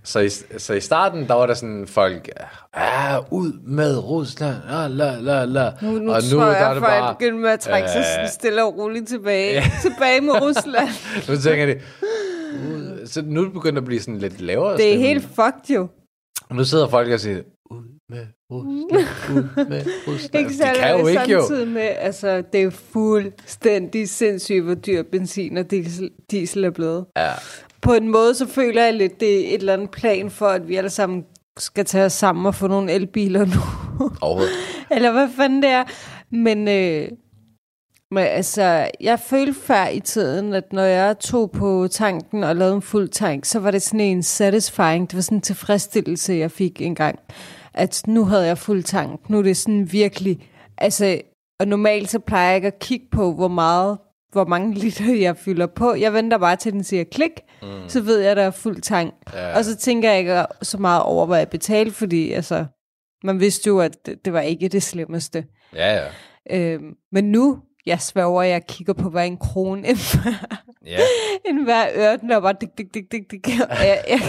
[0.05, 2.29] Så i, så i starten, der var der sådan folk,
[2.77, 5.73] ja, ud med Rusland, la, la, la, la.
[5.83, 7.89] Nu, nu og tror der jeg, er at det folk bare, begynder med at trække
[7.89, 9.63] sig øh, sådan stille og roligt tilbage.
[9.83, 10.89] tilbage med Rusland.
[11.29, 11.81] nu tænker de,
[12.69, 15.09] ud, så nu er det begyndt at blive sådan lidt lavere Det er stemning.
[15.09, 15.89] helt fucked jo.
[16.51, 17.39] Og nu sidder folk og siger,
[17.71, 20.35] ud med Rusland, ud med Rusland.
[20.35, 21.65] Ikke De særlig kan jo ikke jo.
[21.67, 27.05] med, altså, det er fuldstændig sindssygt, hvor dyr benzin og diesel, diesel er blevet.
[27.17, 27.31] Ja.
[27.83, 30.69] På en måde, så føler jeg lidt, det er et eller andet plan for, at
[30.69, 31.25] vi alle sammen
[31.59, 33.61] skal tage os sammen og få nogle elbiler nu.
[34.21, 34.53] Overhovedet.
[34.97, 35.85] Eller hvad fanden det er.
[36.31, 37.09] Men, øh,
[38.11, 42.75] men altså, jeg følte før i tiden, at når jeg tog på tanken og lavede
[42.75, 45.11] en fuld tank, så var det sådan en satisfying.
[45.11, 47.19] Det var sådan en tilfredsstillelse, jeg fik engang.
[47.75, 49.31] At nu havde jeg fuld tank.
[49.31, 50.49] Nu er det sådan virkelig...
[50.79, 51.21] Altså,
[51.61, 53.99] og normalt så plejer jeg ikke at kigge på, hvor meget
[54.33, 55.95] hvor mange liter jeg fylder på.
[55.95, 57.69] Jeg venter bare til, den siger klik, mm.
[57.89, 59.15] så ved jeg, at der er fuld tank.
[59.35, 59.57] Ja.
[59.57, 62.65] Og så tænker jeg ikke så meget over, hvad jeg betalte, fordi altså,
[63.25, 65.45] man vidste jo, at det, det var ikke det slemmeste.
[65.75, 66.09] Ja, ja.
[66.51, 70.33] Øhm, men nu, jeg sværger, jeg kigger på hver en krone, end hver,
[70.87, 70.99] ja.
[71.45, 73.49] end hver øre, den er bare dik, dik, dik, dik, dik.
[73.71, 74.21] Og, jeg, jeg,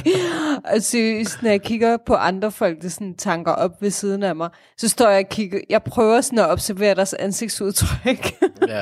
[0.73, 4.35] og seriøst, når jeg kigger på andre folk, der sådan tanker op ved siden af
[4.35, 8.33] mig, så står jeg og kigger, jeg prøver sådan at observere deres ansigtsudtryk.
[8.67, 8.81] ja.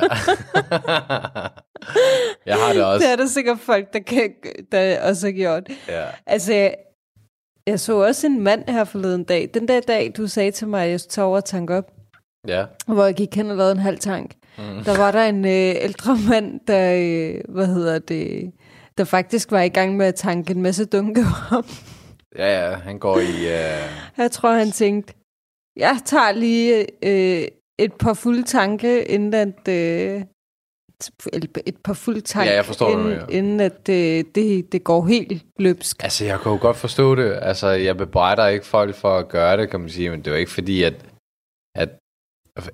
[2.46, 3.06] jeg har det også.
[3.06, 4.32] det er der sikkert folk, der, kan,
[4.72, 5.68] der også har gjort.
[5.88, 6.04] Ja.
[6.26, 6.74] Altså, jeg,
[7.66, 9.50] jeg så også en mand her forleden dag.
[9.54, 11.90] Den der dag, du sagde til mig, at jeg skulle tage over og tanke op,
[12.48, 12.64] ja.
[12.86, 14.34] hvor jeg gik hen og lavede en halv tank.
[14.58, 14.84] Mm.
[14.84, 18.52] Der var der en øh, ældre mand, der, øh, hvad hedder det,
[18.98, 21.24] der faktisk var i gang med at tanke en masse dunke
[21.58, 21.66] op.
[22.38, 23.46] Ja, ja, han går i...
[23.46, 24.18] Uh...
[24.18, 25.14] Jeg tror, han tænkte,
[25.76, 29.68] jeg tager lige øh, et par fulde tanke, inden at...
[29.68, 30.22] Øh,
[31.66, 33.26] et, par fulde tank, Ja, jeg forstår, inden, mener.
[33.28, 36.02] inden at øh, det, det går helt løbsk.
[36.02, 37.38] Altså, jeg kan jo godt forstå det.
[37.42, 40.34] Altså, jeg bebrejder ikke folk for at gøre det, kan man sige, men det jo
[40.34, 40.94] ikke fordi, at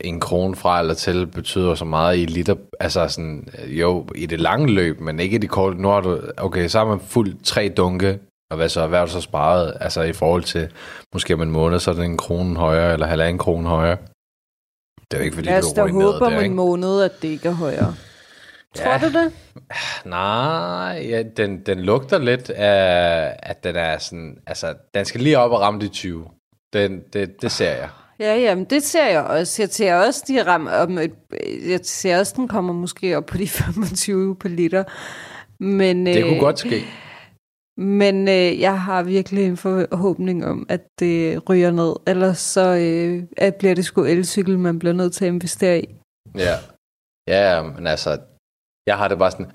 [0.01, 2.55] en krone fra eller til betyder så meget i liter.
[2.81, 5.83] Altså, sådan, jo, i det lange løb, men ikke i det korte.
[5.83, 8.19] Nu har du, okay, så har man fuldt tre dunke,
[8.51, 9.77] og hvad så, hvad har du så sparet?
[9.81, 10.69] Altså, i forhold til,
[11.15, 13.97] måske om en måned, så er det en krone højere, eller halvanden krone højere.
[15.11, 17.29] Det er jo ikke fordi, Lad os du da håbe om en måned, at det
[17.29, 17.95] ikke er højere.
[18.77, 18.99] Tror Ja.
[18.99, 19.33] du det?
[20.05, 25.39] Nej, ja, den, den lugter lidt af, at den er sådan, altså, den skal lige
[25.39, 26.27] op og ramme de 20.
[26.73, 27.89] Den, det, det ser jeg.
[28.21, 29.63] Ja, jamen, det ser jeg også.
[29.63, 31.15] Jeg ser også, de ram, om et,
[31.69, 34.85] jeg ser også, den kommer måske op på de 25 på liter.
[35.61, 36.85] Men, Det kunne øh, godt ske.
[37.77, 41.95] Men øh, jeg har virkelig en forhåbning om, at det ryger ned.
[42.07, 45.95] Ellers så øh, at bliver det sgu elcykel, man bliver nødt til at investere i.
[46.35, 46.55] Ja.
[47.29, 48.21] Ja, men altså,
[48.87, 49.53] jeg har det bare sådan,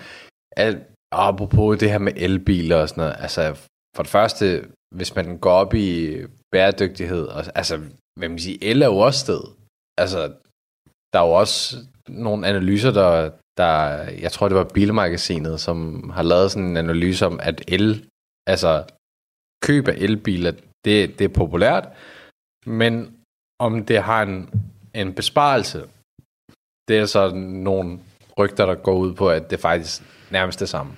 [0.56, 5.38] al, apropos det her med elbiler og sådan noget, altså, for det første, hvis man
[5.38, 6.18] går op i
[6.52, 7.80] bæredygtighed, og, altså,
[8.18, 9.42] hvad man sige, el er jo også sted.
[9.98, 10.20] Altså,
[11.12, 11.76] der er jo også
[12.08, 13.72] nogle analyser, der, der,
[14.24, 18.08] jeg tror det var Bilmagasinet, som har lavet sådan en analyse om, at el,
[18.46, 18.84] altså
[19.64, 20.52] køb af elbiler,
[20.84, 21.88] det, det er populært,
[22.66, 23.18] men
[23.58, 24.50] om det har en,
[24.94, 25.88] en besparelse,
[26.88, 27.98] det er så nogle
[28.38, 30.92] rygter, der går ud på, at det faktisk nærmest det samme.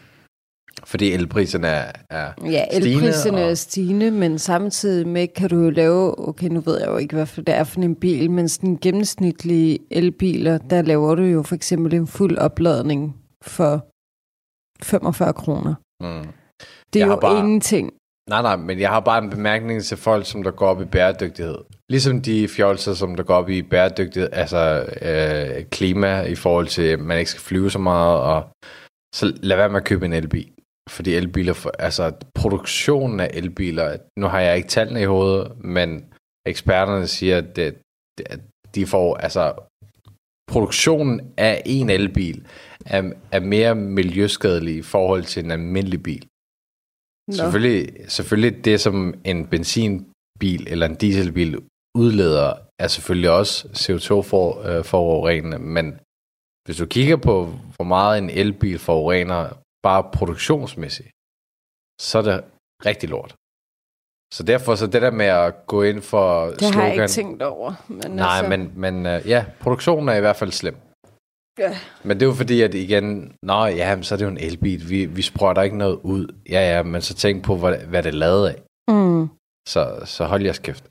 [0.85, 5.71] Fordi elpriserne er, er Ja, elpriserne og- er stigende, men samtidig med kan du jo
[5.71, 8.79] lave, okay, nu ved jeg jo ikke, hvad det er for en bil, men sådan
[8.83, 13.87] gennemsnitlige elbiler, der laver du jo for eksempel en fuld opladning for
[14.85, 15.75] 45 kroner.
[16.01, 16.29] Mm.
[16.93, 17.93] Det er Jeg jo bare- ingenting.
[18.31, 20.85] Nej, nej, men jeg har bare en bemærkning til folk, som der går op i
[20.85, 21.57] bæredygtighed.
[21.89, 26.83] Ligesom de fjolser, som der går op i bæredygtighed, altså øh, klima i forhold til,
[26.83, 28.43] at man ikke skal flyve så meget, og
[29.15, 30.51] så lad være med at købe en elbil.
[30.91, 36.05] Fordi elbiler, for, altså produktionen af elbiler, nu har jeg ikke tallene i hovedet, men
[36.47, 37.79] eksperterne siger, at, det,
[38.27, 38.41] at
[38.75, 39.55] de får, altså
[40.53, 42.47] produktionen af en elbil
[42.87, 46.27] er, er mere miljøskadelig i forhold til en almindelig bil.
[47.29, 47.33] Nå.
[47.33, 51.59] Selvfølgelig, selvfølgelig det, som en benzinbil eller en dieselbil
[51.97, 55.87] udleder, er selvfølgelig også CO2-forurenende, men
[56.65, 59.43] hvis du kigger på, hvor meget en elbil forurener,
[59.89, 61.11] bare produktionsmæssigt,
[62.09, 62.37] så er det
[62.89, 63.33] rigtig lort.
[64.35, 66.75] Så derfor så det der med at gå ind for Det slogan...
[66.75, 67.69] har jeg ikke tænkt over.
[67.89, 70.77] Men Nej, altså, men, men uh, ja, produktionen er i hvert fald slem.
[71.59, 71.79] Ja.
[72.03, 74.39] Men det er jo fordi, at igen, nå ja, men så er det jo en
[74.39, 74.91] elbil.
[74.91, 76.35] Vi, vi sprøjter ikke noget ud.
[76.49, 78.63] Ja, ja, men så tænk på, hvad, hvad det er lavet af.
[78.89, 79.29] Mm.
[79.69, 80.85] Så, så hold jeres kæft.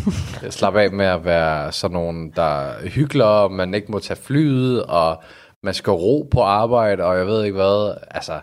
[0.56, 2.52] Slap af med at være sådan nogen, der
[2.88, 5.22] hygler, man ikke må tage flyet, og
[5.66, 7.98] man skal ro på arbejde, og jeg ved ikke hvad.
[8.10, 8.40] Altså,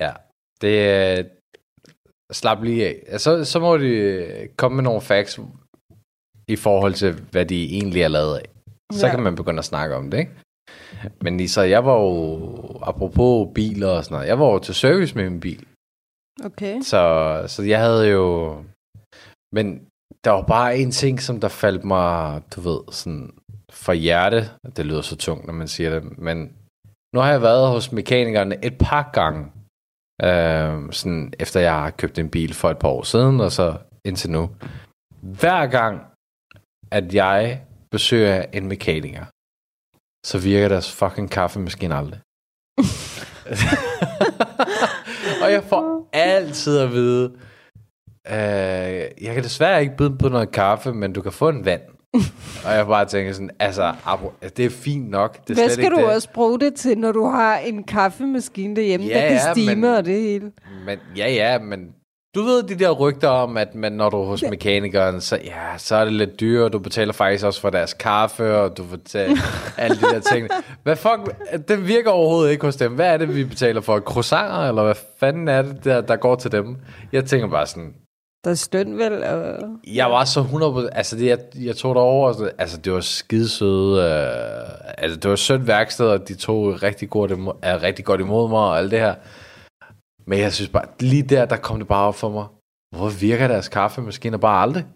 [0.00, 0.12] ja,
[0.60, 1.30] det
[2.32, 3.20] slap lige af.
[3.20, 5.40] Så, så må de komme med nogle facts
[6.48, 8.48] i forhold til, hvad de egentlig er lavet af.
[8.92, 9.12] Så Ja.
[9.14, 10.32] kan man begynde at snakke om det, ikke?
[11.20, 15.14] Men Lisa, jeg var jo, apropos biler og sådan noget, jeg var jo til service
[15.14, 15.66] med min bil.
[16.44, 16.80] Okay.
[16.80, 17.02] Så,
[17.48, 18.56] så jeg havde jo...
[19.54, 19.86] Men
[20.24, 23.34] der var bare en ting, som der faldt mig, du ved, sådan
[23.72, 24.50] for hjerte.
[24.76, 26.18] Det lyder så tungt, når man siger det.
[26.18, 26.52] Men
[27.14, 29.52] nu har jeg været hos mekanikerne et par gange.
[30.22, 33.78] Øh, sådan efter jeg har købt en bil for et par år siden, og så
[34.04, 34.50] indtil nu.
[35.20, 36.00] Hver gang,
[36.90, 39.24] at jeg besøger en mekaniker,
[40.26, 42.20] så virker deres fucking kaffemaskine aldrig.
[45.42, 47.32] og jeg får altid at vide,
[48.28, 51.82] øh, jeg kan desværre ikke byde på noget kaffe, men du kan få en vand.
[52.66, 53.92] og jeg bare tænker sådan, altså,
[54.56, 55.46] det er fint nok.
[55.48, 56.04] Det er Hvad skal du det.
[56.04, 59.74] også bruge det til, når du har en kaffemaskine derhjemme, Ja, der kan ja, stime
[59.74, 60.52] men- og det hele?
[60.86, 61.88] Men, ja, ja, men
[62.34, 65.78] du ved de der rygter om, at man, når du er hos mekanikeren, så, ja,
[65.78, 66.68] så er det lidt dyrere.
[66.68, 69.36] Du betaler faktisk også for deres kaffe, og du betaler
[69.78, 70.48] alle de der ting.
[70.82, 71.36] Hvad fuck,
[71.68, 72.92] det virker overhovedet ikke hos dem.
[72.92, 74.00] Hvad er det, vi betaler for?
[74.00, 76.76] Croissanter, eller hvad fanden er det, der, der går til dem?
[77.12, 77.92] Jeg tænker bare sådan,
[78.44, 79.24] Der er støn vel?
[79.24, 79.58] Og...
[79.86, 84.94] jeg var så 100%, altså det, jeg, jeg tog derover, altså det var skidesøde, øh,
[84.98, 88.48] altså det var sødt værksted, og de tog rigtig godt, imod, er rigtig godt imod
[88.48, 89.14] mig og alt det her.
[90.26, 92.46] Men jeg synes bare, lige der, der kom det bare op for mig.
[92.96, 94.86] Hvor virker deres kaffemaskiner bare aldrig?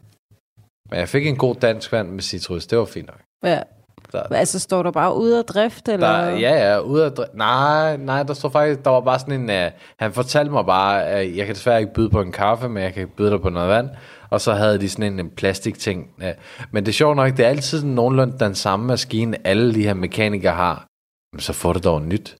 [0.90, 3.20] Men jeg fik en god dansk vand med citrus, det var fint nok.
[3.44, 3.62] Ja.
[4.12, 6.06] Der, Altså, står der bare ude af drift, eller?
[6.12, 9.50] der, ja, ja, ude af dri- Nej, nej, der stod faktisk, der var bare sådan
[9.50, 12.68] en, uh, han fortalte mig bare, at jeg kan desværre ikke byde på en kaffe,
[12.68, 13.88] men jeg kan byde dig på noget vand.
[14.30, 16.06] Og så havde de sådan en, en plastikting.
[16.18, 16.24] Uh,
[16.70, 19.82] men det er sjovt nok, det er altid sådan nogenlunde den samme maskine, alle de
[19.82, 20.86] her mekanikere har.
[21.32, 22.36] Men så får det dog nyt.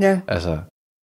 [0.00, 0.20] ja.
[0.28, 0.58] Altså,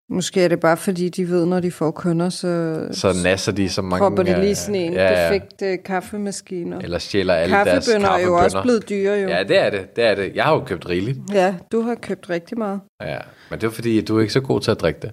[0.10, 3.70] Måske er det bare, fordi de ved, når de får kunder, så, så nasser de
[3.70, 4.00] så mange...
[4.00, 5.34] propper de øh, lige sådan en ja, ja.
[5.34, 6.84] defekt uh, kaffemaskine.
[6.84, 9.28] Eller stjæler alle deres Kaffebønner er jo også blevet dyre, jo.
[9.28, 10.36] Ja, det er det, det er det.
[10.36, 11.20] Jeg har jo købt rigeligt.
[11.34, 12.82] ja, du har købt rigtig meget.
[13.02, 15.12] Ja, men det er fordi, du er ikke så god til at drikke det.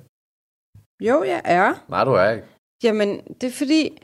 [1.01, 1.85] Jo, jeg er.
[1.89, 2.45] Nej, du er ikke.
[2.85, 4.03] Jamen, det er fordi,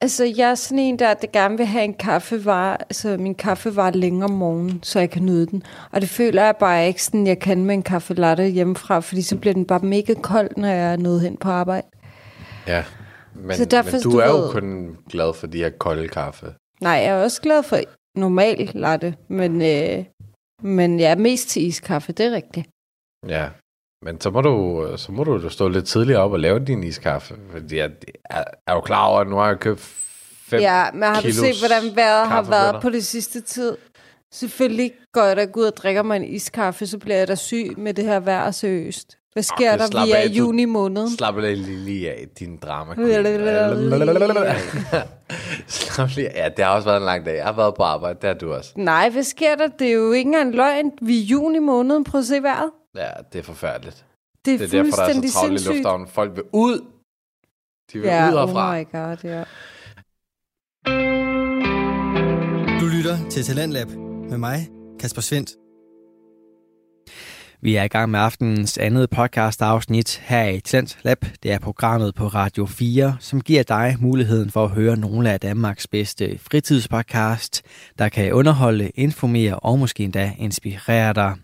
[0.00, 3.92] altså jeg er sådan en, der, der gerne vil have en kaffevare, altså min kaffevare
[3.92, 5.62] længere om morgenen, så jeg kan nyde den.
[5.92, 9.22] Og det føler jeg bare ikke sådan, jeg kan med en kaffe latte hjemmefra, fordi
[9.22, 11.86] så bliver den bare mega kold, når jeg er nået hen på arbejde.
[12.66, 12.84] Ja,
[13.34, 16.08] men, Så derfor, men du, du er jo ved- kun glad for de her kolde
[16.08, 16.46] kaffe.
[16.80, 17.78] Nej, jeg er også glad for
[18.18, 20.04] normal latte, men, øh,
[20.62, 22.66] men jeg er mest til iskaffe, det er rigtigt.
[23.28, 23.48] Ja,
[24.02, 27.34] men så må du, så må du stå lidt tidligere op og lave din iskaffe.
[27.50, 27.90] Fordi jeg
[28.30, 29.80] er, er jo klar over, at nu har jeg købt
[30.48, 33.76] fem Ja, men har du set, hvordan vejret har været på det sidste tid?
[34.32, 37.74] Selvfølgelig går jeg da ud og drikker mig en iskaffe, så bliver jeg da syg
[37.76, 39.16] med det her vejr seriøst.
[39.32, 40.04] Hvad sker Okay, der?
[40.04, 41.08] Vi er i juni måned.
[41.16, 42.94] Slap lige, lige af, din drama.
[45.66, 46.30] Slap lige.
[46.34, 47.36] Ja, det har også været en lang dag.
[47.36, 48.72] Jeg har været på arbejde, det har du også.
[48.76, 49.68] Nej, hvad sker der?
[49.78, 50.90] Det er jo ikke engang løgn.
[51.02, 52.04] Vi er i juni måned.
[52.04, 52.70] Prøv at se vejret.
[52.96, 54.04] Ja, det er forfærdeligt.
[54.44, 56.08] Det er, Det er derfor, der er så travlt i lufthavnen.
[56.08, 56.80] Folk vil ud.
[57.92, 58.78] De vil Ja, ud oh herfra.
[58.78, 59.44] my god, ja.
[62.80, 63.88] Du lytter til Talentlab
[64.30, 64.68] med mig,
[65.00, 65.50] Kasper Svendt.
[67.60, 71.24] Vi er i gang med aftenens andet podcast afsnit her i Talent Lab.
[71.42, 75.40] Det er programmet på Radio 4, som giver dig muligheden for at høre nogle af
[75.40, 77.62] Danmarks bedste fritidspodcast,
[77.98, 81.34] der kan underholde, informere og måske endda inspirere dig.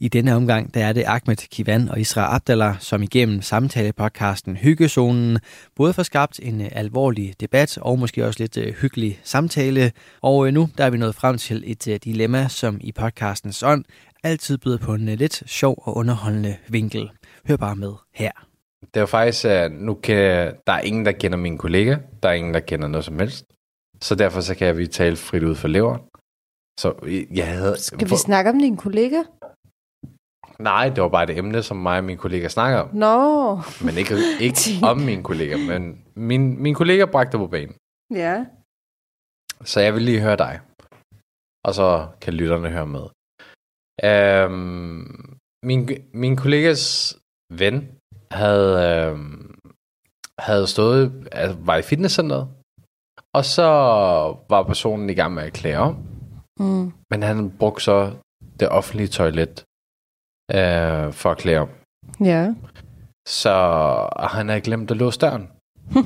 [0.00, 5.38] I denne omgang der er det Ahmed Kivan og Isra Abdallah, som igennem samtalepodcasten Hyggezonen
[5.76, 9.92] både får skabt en øh, alvorlig debat og måske også lidt øh, hyggelig samtale.
[10.22, 13.84] Og øh, nu der er vi nået frem til et dilemma, som i podcastens ånd
[14.24, 17.10] altid byder på en lidt sjov og underholdende vinkel.
[17.48, 18.30] Hør bare med her.
[18.80, 21.96] Det er jo faktisk, at nu kan, der er ingen, der kender mine kollega.
[22.22, 23.44] Der er ingen, der kender noget som helst.
[24.00, 26.00] Så derfor så kan vi tale frit ud for leveren.
[26.80, 27.76] Så øh, jeg havde...
[27.78, 29.22] Skal vi snakke om din kollega?
[30.58, 32.88] Nej, det var bare et emne, som mig og mine kollegaer snakker om.
[32.94, 33.16] Nå,
[33.86, 34.60] Men ikke, ikke
[34.90, 37.74] om mine kollegaer, men min, min kollega bragte på banen.
[38.14, 38.44] ja.
[39.64, 40.60] Så jeg vil lige høre dig.
[41.64, 43.06] Og så kan lytterne høre med.
[44.04, 47.16] Øhm, min, min kollegas
[47.52, 47.88] ven
[48.30, 49.54] havde, øhm,
[50.38, 52.48] havde stået, altså var i fitnesscenteret,
[53.32, 53.62] og så
[54.50, 55.96] var personen i gang med at klæde om,
[56.60, 56.92] Mm.
[57.10, 58.12] men han brugte så
[58.60, 59.64] det offentlige toilet
[60.50, 61.68] øh, for at klæde om.
[62.20, 62.54] Ja.
[63.28, 63.50] Så
[64.12, 65.50] og han havde glemt at låse døren.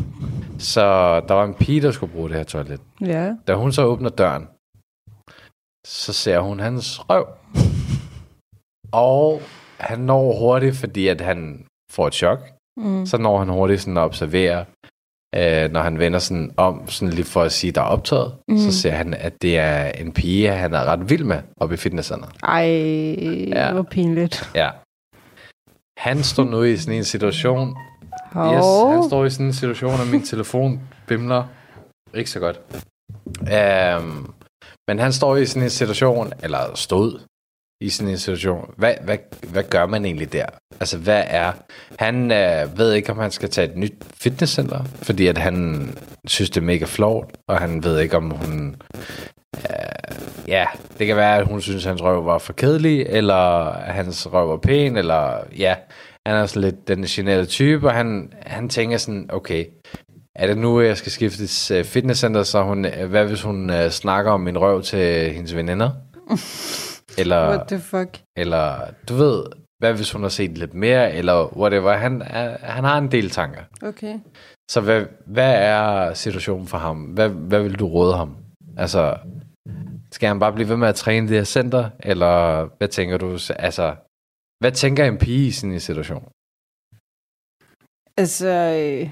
[0.72, 0.84] så
[1.20, 2.80] der var en pige, der skulle bruge det her toilet.
[3.00, 3.36] Ja.
[3.46, 4.48] Da hun så åbner døren,
[5.86, 7.26] så ser hun hans røv.
[9.10, 9.40] Og
[9.80, 12.40] han når hurtigt, fordi at han får et chok.
[12.76, 13.06] Mm.
[13.06, 14.64] Så når han hurtigt sådan at observere,
[15.36, 18.58] øh, når han vender sådan om, sådan lige for at sige, der er optaget, Mm.
[18.58, 21.78] så ser han, at det er en pige, han er ret vild med oppe i
[21.78, 22.32] fitnesscenteret.
[22.42, 22.64] Ej,
[23.48, 23.72] Ja.
[23.72, 24.50] hvor pinligt.
[24.54, 24.70] Ja.
[25.98, 27.76] Han står nu i sådan en situation,
[28.32, 28.54] Hov.
[28.54, 31.44] Yes, han står i sådan en situation, og min telefon bimler.
[32.14, 32.60] Ikke så godt.
[33.40, 34.34] Um,
[34.88, 37.20] men han står i sådan en situation, eller stod
[37.80, 38.74] i sådan en situation.
[38.76, 39.16] Hvad, hvad,
[39.48, 40.46] hvad gør man egentlig der?
[40.80, 41.52] Altså, hvad er...
[41.98, 45.88] Han øh, ved ikke, om han skal tage et nyt fitnesscenter, fordi at han
[46.26, 48.76] synes, det er mega flot, og han ved ikke, om hun...
[49.56, 50.18] Øh,
[50.48, 50.66] ja,
[50.98, 54.32] det kan være, at hun synes, at hans røv var for kedelig, eller at hans
[54.32, 55.74] røv var pæn, eller ja,
[56.26, 59.64] han er sådan lidt den generelle type, og han, han tænker sådan, okay,
[60.34, 63.90] er det nu, jeg skal skifte øh, fitnesscenter, så hun, øh, hvad hvis hun øh,
[63.90, 65.90] snakker om min røv til hendes veninder?
[67.18, 68.20] Eller, What the fuck?
[68.36, 69.44] eller, du ved,
[69.78, 71.92] hvad hvis hun har set lidt mere, eller whatever.
[71.92, 73.62] Han, er- han har en del tanker.
[73.82, 74.18] Okay.
[74.70, 77.02] Så hvad, hvad er situationen for ham?
[77.02, 78.36] Hvad, hvad vil du råde ham?
[78.76, 79.18] Altså,
[80.12, 81.90] skal han bare blive ved med at træne det her center?
[82.00, 83.38] Eller hvad tænker du?
[83.58, 83.96] Altså,
[84.60, 86.28] hvad tænker en pige i sådan en situation?
[88.16, 89.10] Altså, øh,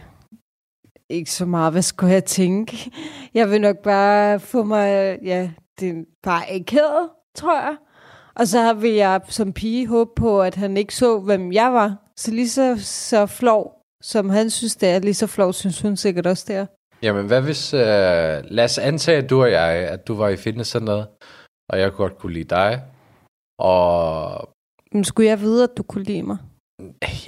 [1.11, 1.73] ikke så meget.
[1.73, 2.91] Hvad skulle jeg tænke?
[3.35, 5.51] Jeg vil nok bare få mig, ja,
[5.81, 7.77] det er bare akavet, tror jeg.
[8.37, 11.97] Og så vil jeg som pige håbe på, at han ikke så, hvem jeg var.
[12.17, 15.97] Så lige så, så flov, som han synes, det er, lige så flov, synes hun
[15.97, 16.67] sikkert også, det er.
[17.03, 17.75] Jamen, hvad hvis...
[17.75, 17.81] Øh,
[18.45, 21.07] lad os antage, at du og jeg, at du var i fitnesscenteret,
[21.71, 22.83] og jeg godt kunne lide dig,
[23.59, 24.49] og
[24.93, 26.39] Men skulle jeg vide, at du kunne lide mig?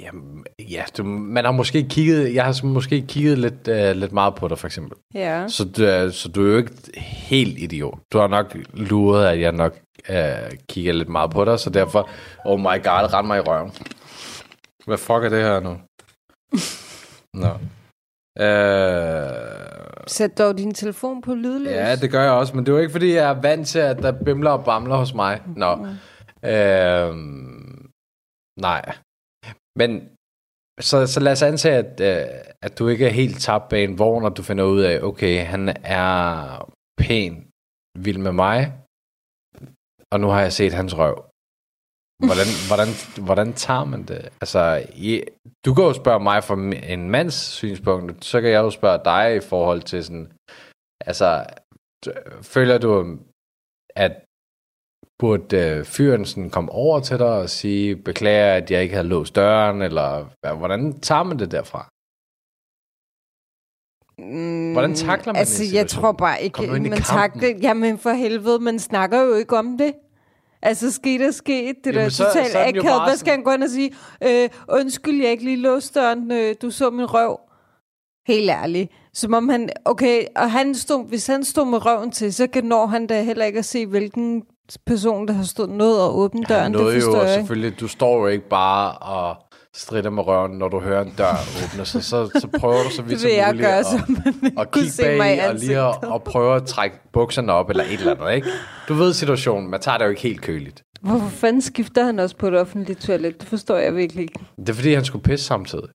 [0.01, 4.35] Jamen, ja, du, man har måske kigget, jeg har måske kigget lidt, øh, lidt meget
[4.35, 4.97] på dig, for eksempel.
[5.13, 5.47] Ja.
[5.47, 7.99] Så du, er, så du er jo ikke helt idiot.
[8.13, 9.79] Du har nok luret, at jeg nok
[10.09, 12.09] øh, kigger lidt meget på dig, så derfor,
[12.45, 13.71] oh my god, rend mig i røven.
[14.85, 15.73] Hvad fuck er det her nu?
[17.43, 17.51] Nå.
[18.45, 21.71] Øh, Sæt dog din telefon på lydløs.
[21.71, 23.79] ja, det gør jeg også, men det er jo ikke, fordi jeg er vant til,
[23.79, 25.41] at der bimler og bamler hos mig.
[25.55, 25.71] Nå.
[26.45, 27.15] Øh,
[28.61, 28.81] nej.
[29.75, 30.09] Men
[30.81, 32.27] så, så lad os antage, at, øh,
[32.61, 35.45] at du ikke er helt tabt bag en vogn, og du finder ud af, okay,
[35.45, 37.47] han er pæn,
[37.99, 38.73] vild med mig,
[40.13, 41.15] og nu har jeg set hans røv.
[42.25, 42.89] Hvordan, hvordan,
[43.27, 44.21] hvordan tager man det?
[44.41, 45.23] Altså, i,
[45.65, 46.55] du kan jo spørge mig fra
[46.93, 50.33] en mands synspunkt, så kan jeg jo spørge dig i forhold til sådan,
[51.09, 51.45] altså,
[52.41, 53.17] føler du,
[53.95, 54.13] at
[55.19, 59.07] burde øh, fyren sådan komme over til dig og sige, beklager, at jeg ikke havde
[59.07, 60.09] låst døren, eller
[60.55, 61.89] hvordan tager man det derfra?
[64.23, 67.49] Mm, Hvordan takler man Altså, jeg tror bare ikke, man takler...
[67.61, 69.93] Jamen, for helvede, man snakker jo ikke om det.
[70.61, 71.75] Altså, sket er sket.
[71.83, 73.03] Det Jamen, der så- totalt er akavet.
[73.07, 73.91] Hvad skal han gå ind og sige?
[74.23, 76.31] Øh, undskyld, jeg ikke lige låste døren.
[76.31, 77.39] Øh, du så min røv.
[78.27, 78.91] Helt ærligt.
[79.13, 79.69] Som om han...
[79.85, 83.23] Okay, og han stod, hvis han stod med røven til, så kan når han da
[83.23, 84.43] heller ikke at se, hvilken
[84.85, 86.63] person, der har stået noget og åbnet døren.
[86.63, 87.41] Han det forstår jo jeg ikke.
[87.41, 89.35] selvfølgelig, du står jo ikke bare og
[89.75, 93.01] strider med røven, når du hører en dør åbne, så, så, så prøver du så
[93.01, 96.99] vidt som muligt gøre, at, kunne kigge bag og lige at, og prøve at trække
[97.13, 98.47] bukserne op eller et eller andet, ikke?
[98.87, 100.83] Du ved situationen, man tager det jo ikke helt køligt.
[101.01, 103.41] Hvorfor fanden skifter han også på et offentligt toilet?
[103.41, 104.39] Det forstår jeg virkelig ikke.
[104.57, 105.89] Det er fordi, han skulle pisse samtidig.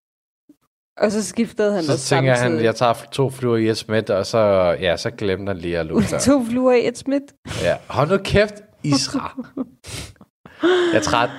[1.01, 4.11] Og så skiftede han Så også tænker han, jeg tager to flyver i et smidt,
[4.11, 4.39] og så,
[4.81, 6.07] ja, så glemte han lige at lukke.
[6.21, 7.23] To fluer i et smidt.
[7.63, 9.41] Ja, hold nu kæft, Isra.
[10.63, 11.31] Jeg er træt.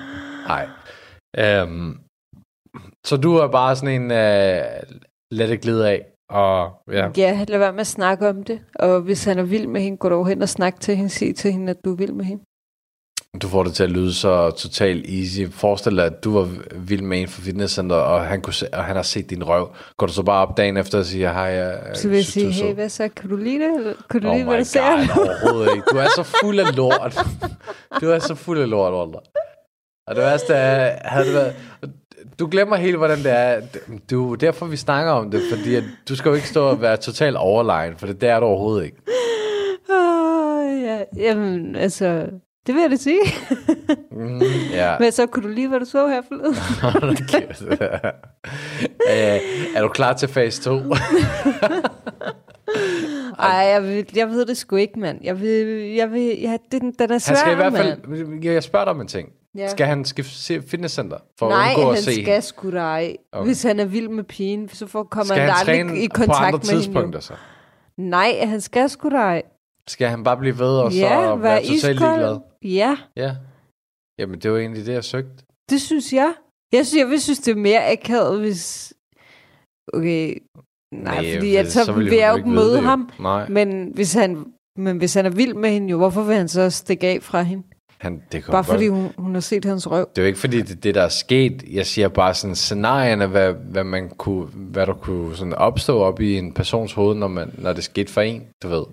[0.48, 0.68] Nej.
[1.38, 1.98] Øhm,
[3.06, 4.66] så du er bare sådan en uh,
[5.30, 6.06] let det glide af.
[6.30, 8.60] Og ja, Ja, lad være med at snakke om det.
[8.74, 11.10] Og hvis han er vild med hende, gå dog hen og snak til hende.
[11.10, 12.42] Sig til hende, at du er vild med hende.
[13.42, 15.40] du får det til at lyde så totalt easy.
[15.50, 18.84] Forestil dig, at du var vild med en fra fitnesscenter, og han, kunne se, og
[18.84, 19.74] han har set din røv.
[19.96, 22.48] Går du så bare op dagen efter og siger, hej, jeg, Så vil jeg sige,
[22.48, 23.08] er sød." hey, hvad så?
[23.08, 23.74] Kan du lide det?
[23.78, 24.80] Eller Kan du Oh lide, hvad du ser?
[24.82, 25.86] overhovedet ikke.
[25.92, 27.16] Du er så fuld af lort.
[28.00, 29.20] Du er så fuld af lort, Walter.
[30.08, 31.54] Og det værste er, havde det været...
[32.38, 33.60] Du glemmer helt, hvordan det er.
[34.10, 36.96] Du, derfor vi snakker om det, fordi at du skal jo ikke stå og være
[36.96, 38.96] totalt overlegen, for det, det er du overhovedet ikke.
[39.90, 40.98] Ah, ja.
[41.16, 42.26] Jamen, altså,
[42.66, 43.20] det vil jeg da sige.
[44.10, 44.40] Mm,
[44.72, 44.96] ja.
[45.00, 46.54] Men så kunne du lide, hvad du så her forleden?
[49.10, 49.40] Øh,
[49.76, 50.80] er du klar til fase 2?
[53.38, 55.18] Ej, jeg, ved, jeg ved det sgu ikke, mand.
[55.24, 57.84] Jeg vil, jeg vil, ja, den, den er svær, Han skal i hvert mand.
[57.84, 58.44] fald...
[58.44, 59.28] Jeg spørger dig om en ting.
[59.56, 59.68] Ja.
[59.68, 63.16] Skal han skifte fitnesscenter for Nej, at undgå at han se skal sgu da ej.
[63.32, 63.46] Okay.
[63.46, 66.14] Hvis han er vild med pigen, så får, kommer Skal han, han aldrig i på
[66.14, 66.82] kontakt andre med hende.
[66.82, 67.22] tidspunkter jo.
[67.22, 67.34] så?
[67.98, 69.42] Nej, han skal sgu da ej.
[69.88, 72.40] Skal han bare blive ved og så ja, være vær totalt ligeglad?
[72.64, 73.36] Ja, Ja.
[74.18, 75.44] Jamen, det var egentlig det, jeg søgte.
[75.70, 76.34] det synes jeg.
[76.72, 78.92] Jeg synes, jeg vil synes, det er mere akavet, hvis...
[79.92, 80.38] Okay,
[80.94, 83.10] nej, fordi at, så, vil jeg jo ikke møde ham.
[83.20, 86.48] Nej, Men hvis, han, men hvis han er vild med hende, jo, hvorfor vil han
[86.48, 87.62] så stikke af fra hende?
[87.98, 90.08] Han, det Bare godt- fordi hun, hun har set hans røv.
[90.16, 91.64] Det er jo ikke fordi, det det, der er sket.
[91.72, 96.20] Jeg siger bare sådan scenarierne, hvad, hvad, man kunne, hvad der kunne sådan opstå op
[96.20, 98.84] i en persons hoved, når, man, når det skete for en, du ved.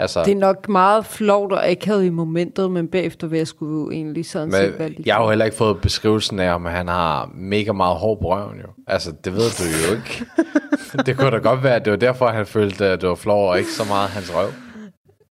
[0.00, 3.72] Altså, Det er nok meget flovt og akavet i momentet, men bagefter vil jeg skulle
[3.80, 6.64] jo egentlig sådan set være men jeg har jo heller ikke fået beskrivelsen af, om
[6.64, 8.66] han har mega meget hår på røven, jo.
[8.86, 10.24] Altså, det ved du jo ikke.
[11.06, 13.50] det kunne da godt være, at det var derfor, han følte, at det var flov,
[13.50, 14.48] og ikke så meget hans røv.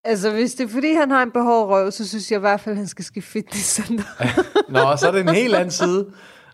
[0.07, 2.59] Altså, hvis det er fordi, han har en behåret røv, så synes jeg i hvert
[2.59, 4.03] fald, at han skal skifte fitnesscenter.
[4.71, 6.05] Nå, så er det en helt anden side.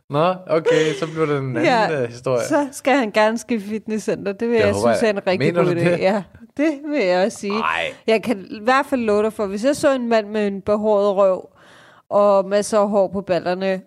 [0.09, 2.45] Nå, okay, så bliver det en anden Ja, ja, historie.
[2.47, 4.31] så skal han gerne skifte fitnesscenter.
[4.33, 5.15] Det vil jeg, håber synes er jeg.
[5.15, 5.69] en rigtig god idé.
[5.89, 5.99] det?
[5.99, 6.23] Ja,
[6.57, 7.59] det vil jeg også sige.
[7.59, 7.93] Nej.
[8.07, 10.61] Jeg kan i hvert fald love dig for, hvis jeg så en mand med en
[10.61, 11.49] behåret røv
[12.09, 13.81] og masser af hår på ballerne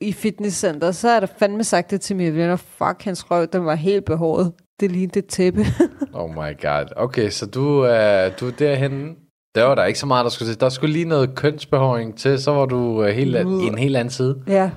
[0.00, 2.56] i fitnesscenter, så er der fandme sagt det til mine venner.
[2.56, 4.52] Fuck, hans røv, den var helt behåret.
[4.80, 5.60] Det lignede et tæppe.
[6.14, 6.86] Oh my god.
[6.96, 9.14] Okay, så du, er du er derhenne.
[9.54, 10.60] Der var der ikke så meget, der skulle til.
[10.60, 14.12] Der skulle lige noget kønsbehåring til, så var du uh, helt, i en helt anden
[14.12, 14.42] side.
[14.46, 14.70] ja.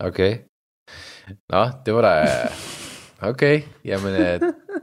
[0.00, 0.38] Okay.
[1.48, 2.26] Nå, det var da...
[3.20, 4.20] Okay, jamen uh,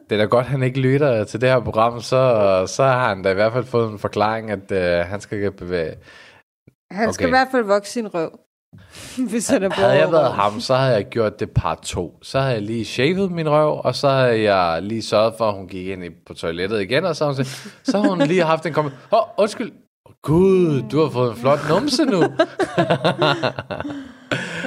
[0.09, 3.24] det er da godt, han ikke lytter til det her program, så, så har han
[3.24, 5.95] da i hvert fald fået en forklaring, at uh, han skal bevæge...
[6.91, 7.14] Han okay.
[7.14, 8.39] skal i hvert fald vokse sin røv.
[9.30, 12.19] hvis han er behåret Havde jeg været ham, så havde jeg gjort det part to.
[12.21, 15.55] Så havde jeg lige shavet min røv, og så havde jeg lige sørget for, at
[15.55, 18.43] hun gik ind på toilettet igen, og så, har hun sagt, så har hun lige
[18.43, 18.97] haft en kommentar.
[19.13, 19.71] Åh, oh, undskyld.
[20.21, 22.24] Gud, du har fået en flot numse nu.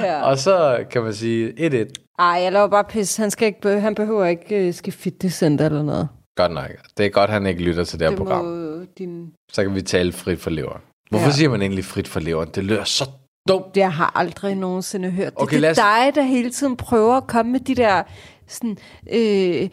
[0.03, 0.21] Ja.
[0.21, 1.53] og så kan man sige
[1.85, 1.93] 1-1.
[2.19, 3.17] Ej, jeg laver bare pis.
[3.17, 6.07] Han, skal ikke, han behøver ikke uh, skifte fitnesscenter eller noget.
[6.35, 6.69] Godt nok.
[6.97, 8.45] Det er godt, han ikke lytter til det her Det program.
[8.45, 9.31] må din...
[9.51, 10.81] Så kan vi tale frit for leveren.
[11.09, 11.31] Hvorfor ja.
[11.31, 12.49] Siger man egentlig frit for leveren?
[12.55, 13.09] Det lyder så
[13.47, 13.77] dumt.
[13.77, 15.41] Jeg har aldrig nogensinde hørt det.
[15.41, 18.03] Okay, det er os- dig, der hele tiden prøver at komme med de der
[18.47, 18.77] sådan,
[19.13, 19.69] øh,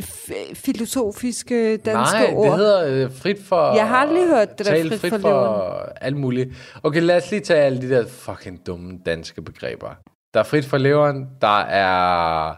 [0.00, 2.46] f- filosofiske danske Nej, ord.
[2.50, 3.74] det hedder øh, frit for...
[3.76, 6.50] Jeg har aldrig hørt det der frit frit for for alt muligt.
[6.82, 9.88] Okay, lad os lige tage alle de der fucking dumme danske begreber.
[10.34, 12.48] Der er frit for leveren, der er...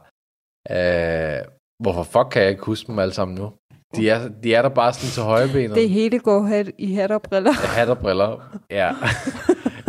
[0.71, 1.45] Øh,
[1.83, 3.51] hvorfor fuck kan jeg ikke huske dem alle sammen nu?
[3.97, 5.77] De er, de er der bare sådan til højrebenet.
[5.77, 7.53] Det hele går hat i hat og briller.
[7.53, 8.57] Hat og briller.
[8.71, 8.91] Ja.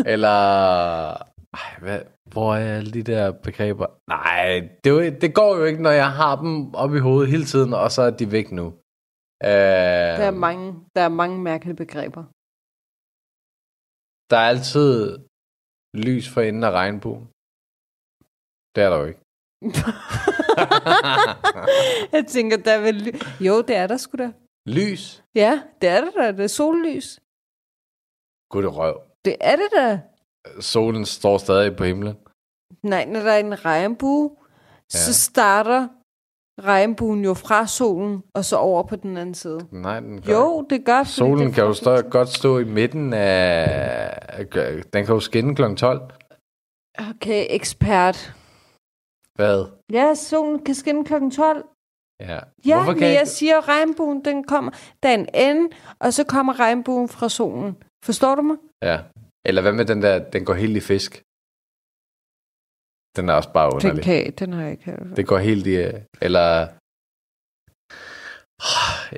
[0.06, 0.28] Eller...
[1.54, 2.02] Ej, hvad,
[2.34, 3.88] hvor er alle de der begreber?
[4.10, 7.46] Nej, det, jo- det går jo ikke, når jeg har dem op i hovedet hele
[7.46, 8.66] tiden, og så er de væk nu.
[9.44, 12.24] Øh, Der er mange, der er mange mærkelige begreber.
[14.32, 14.92] Der er altid
[16.06, 17.24] lys for enden af regnbuen.
[18.76, 19.22] Det er der jo ikke.
[22.16, 22.96] jeg tænker, der er vel...
[23.06, 24.30] ly- Jo, det er der sgu da.
[24.78, 25.24] Lys?
[25.36, 26.32] Ja, det er det da.
[26.32, 27.08] Det er sollys.
[28.52, 28.96] Gud det røv.
[29.26, 30.00] Det er det da.
[30.60, 32.18] Solen står stadig på himlen.
[32.84, 34.32] Nej, når der er en regnbue,
[34.94, 34.98] ja.
[35.00, 35.88] så starter
[36.62, 39.60] regnbuen jo fra solen, og så over på den anden side.
[39.72, 41.04] Nej, den gør Jo, det gør.
[41.04, 44.46] Solen det kan jo stå, godt stå i midten af...
[44.94, 45.76] Den kan jo skinne kl.
[45.76, 46.02] 12.
[47.10, 48.36] Okay, ekspert.
[49.36, 49.66] Hvad?
[49.92, 51.66] Ja, solen kan skinne klokken 12.
[52.20, 52.40] Ja.
[52.66, 53.28] Ja, Hvorfor men kan jeg jeg...
[53.28, 54.72] siger, at regnbuen, den kommer,
[55.04, 55.70] der er en ende,
[56.00, 57.78] og så kommer regnbuen fra solen.
[58.06, 58.58] Forstår du mig?
[58.84, 58.98] Ja.
[59.46, 61.12] Eller hvad med den der, den går helt i fisk?
[63.18, 64.04] Den er også bare Den, underlig.
[64.04, 65.18] kan, den har jeg ikke hørt.
[65.18, 65.76] Det går helt i...
[66.22, 66.68] Eller...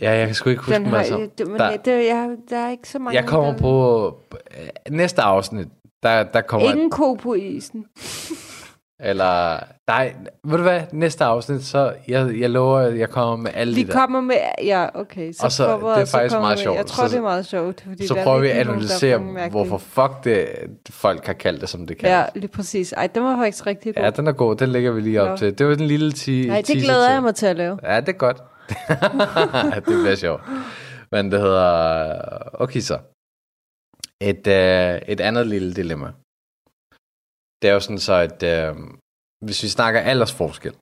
[0.02, 1.30] Ja, jeg kan sgu ikke huske Den har, alle sammen.
[1.38, 3.20] det, men Der- der, det, jeg, der er ikke så mange.
[3.20, 3.74] Jeg kommer der- på...
[4.32, 5.68] øh, Næste afsnit,
[6.04, 6.72] der, der kommer...
[6.72, 7.86] Ingen ko på isen.
[9.04, 9.60] Eller...
[9.88, 10.82] Nej, ved du hvad?
[10.92, 11.94] Næste afsnit, så...
[12.08, 13.94] Jeg, jeg lover, at jeg kommer med alle Vi de der.
[13.94, 14.36] kommer med...
[14.64, 15.32] Ja, okay.
[15.34, 16.78] Så Og så- prøver- det er så faktisk meget sjovt.
[16.78, 17.84] Jeg tror, Så- det er meget sjovt.
[17.88, 20.48] Fordi Så der er prøver vi at er analysere, hvorfor fuck det,
[20.90, 22.10] folk har kaldt det, som det kan.
[22.10, 22.92] Ja, lige præcis.
[22.94, 24.04] Ej, den var faktisk rigtig god.
[24.04, 24.56] Ja, den er god.
[24.56, 25.38] Den lægger vi lige op Nå.
[25.38, 25.58] til.
[25.58, 27.14] Det var den lille ti- Nej, det glæder til.
[27.14, 27.80] jeg mig til at lave.
[27.84, 28.38] Ja, det er godt.
[29.76, 30.42] det bliver sjovt.
[31.12, 32.20] Men det hedder...
[32.54, 32.98] Okay, så.
[34.22, 36.08] Et, øh, et andet lille dilemma.
[37.64, 38.76] Det er jo sådan så, at øh,
[39.46, 40.74] hvis vi snakker aldersforskel.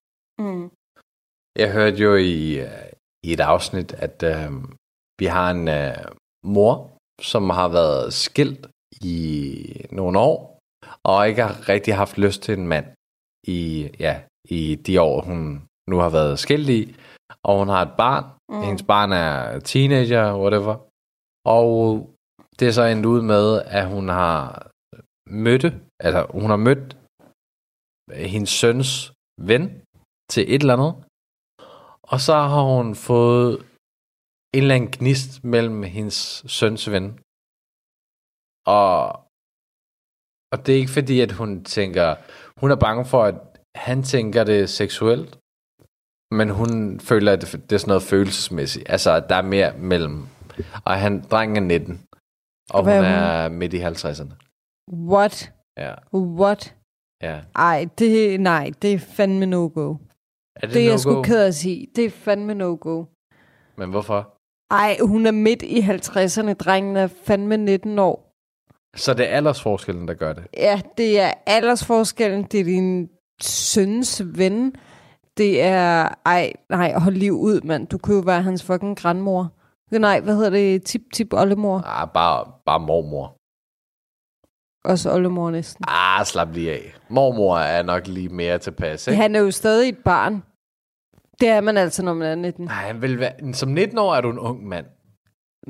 [0.44, 0.66] Mm.
[1.62, 2.92] Jeg hørte jo i, øh,
[3.28, 4.52] i et afsnit, at øh,
[5.20, 6.06] vi har en øh,
[6.56, 6.76] mor,
[7.22, 8.68] som har været skilt
[9.02, 9.16] i
[9.92, 10.60] nogle år,
[11.04, 12.88] og ikke har rigtig haft lyst til en mand
[13.48, 13.62] i,
[14.00, 16.96] ja, i de år, hun nu har været skilt i.
[17.44, 18.26] Og hun har et barn.
[18.52, 18.62] Mm.
[18.66, 20.76] Hendes barn er teenager, whatever.
[21.46, 22.10] Og
[22.60, 24.68] det er så endt ud med, at hun har
[25.30, 25.66] mødt,
[26.06, 26.98] altså hun har mødt
[28.32, 29.14] hendes søns
[29.50, 29.64] ven
[30.32, 30.94] til et eller andet.
[32.12, 33.54] Og så har hun fået
[34.56, 37.08] en eller anden gnist mellem hendes søns ven.
[38.80, 38.98] Og,
[40.52, 42.08] og det er ikke fordi, at hun tænker,
[42.60, 43.38] hun er bange for, at
[43.76, 45.32] han tænker det seksuelt,
[46.38, 48.90] men hun føler, at det er sådan noget følelsesmæssigt.
[48.90, 50.18] Altså, at der er mere mellem.
[50.86, 52.06] Og han, drengen er 19,
[52.70, 53.58] og Hvad hun er hun?
[53.58, 54.34] midt i 50'erne.
[55.14, 55.36] What?
[55.78, 56.76] Ja, What?
[57.24, 57.42] ja.
[57.56, 59.96] Ej, det, nej, det er fandme no-go.
[60.56, 60.98] Er Det, det, er jeg no-go?
[60.98, 61.88] sgu ked at sige.
[61.96, 63.06] Det er fandme no-go.
[63.78, 64.34] Men hvorfor?
[64.72, 66.54] Ej, hun er midt i 50'erne.
[66.54, 68.28] Drengen er fandme 19 år.
[68.98, 70.44] Så det er aldersforskellen, der gør det.
[70.58, 72.44] Ja, det er aldersforskellen.
[72.44, 73.10] Det er din
[73.42, 74.76] søns ven.
[75.38, 76.16] Det er...
[76.26, 77.88] Ej, nej, hold lige ud, mand.
[77.88, 79.52] Du kunne jo være hans fucking grandmor.
[79.92, 80.84] Nej, hvad hedder det?
[80.84, 81.82] Tip-tip oldemor.
[81.86, 83.36] Ah, bare, bare mormor.
[84.86, 85.86] Også oldemor næsten.
[85.88, 86.94] Ah, slap lige af.
[87.10, 89.22] Mormor er nok lige mere tilpas, ikke?
[89.22, 90.44] Han er jo stadig et barn.
[91.40, 92.66] Det er man altså, når man er 19.
[92.66, 93.54] Nej, han vil være...
[93.54, 94.86] Som 19 år er du en ung mand.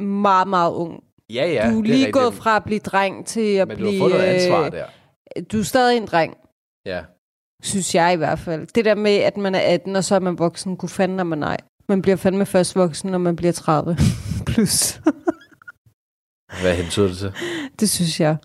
[0.02, 1.04] Meget, meget ung.
[1.34, 1.70] Ja, ja.
[1.72, 2.14] du er det lige rigtigt.
[2.14, 4.00] gået fra at blive dreng til at Men du har blive...
[4.02, 4.86] fået noget ansvar øh, der.
[5.52, 6.38] Du er stadig en dreng,
[6.86, 7.04] Ja.
[7.64, 8.68] synes jeg i hvert fald.
[8.76, 11.24] Det der med, at man er 18, og så er man voksen, kunne fanden er
[11.24, 11.58] man nej.
[11.90, 13.98] Man bliver fandme først voksen, når man bliver 30
[14.48, 15.02] plus.
[16.62, 17.34] Hvad hentyder det til?
[17.80, 18.38] det synes jeg.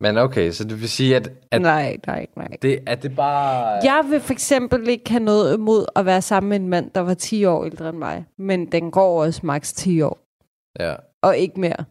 [0.00, 2.48] Men okay, så det vil sige, at, at nej, nej, nej.
[2.62, 3.66] det, at det bare...
[3.82, 7.00] Jeg vil for eksempel ikke have noget imod at være sammen med en mand, der
[7.00, 8.24] var 10 år ældre end mig.
[8.38, 10.18] Men den går også maks 10 år.
[10.80, 10.94] Ja.
[11.22, 11.84] Og ikke mere.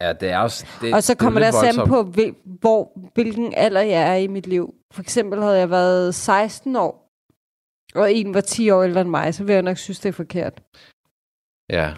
[0.00, 0.66] ja, det er også...
[0.80, 4.10] Det, Og så det er kommer lidt der sammen på, hvil, hvor, hvilken alder jeg
[4.10, 4.74] er i mit liv.
[4.92, 7.08] For eksempel havde jeg været 16 år,
[7.94, 10.12] og en var 10 år ældre end mig, så vil jeg nok synes, det er
[10.12, 10.62] forkert.
[11.70, 11.94] Ja.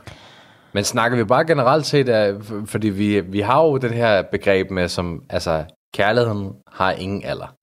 [0.75, 4.71] Men snakker vi bare generelt set, af, fordi vi, vi har jo den her begreb
[4.71, 5.65] med, som, altså,
[5.95, 7.55] kærligheden har ingen alder.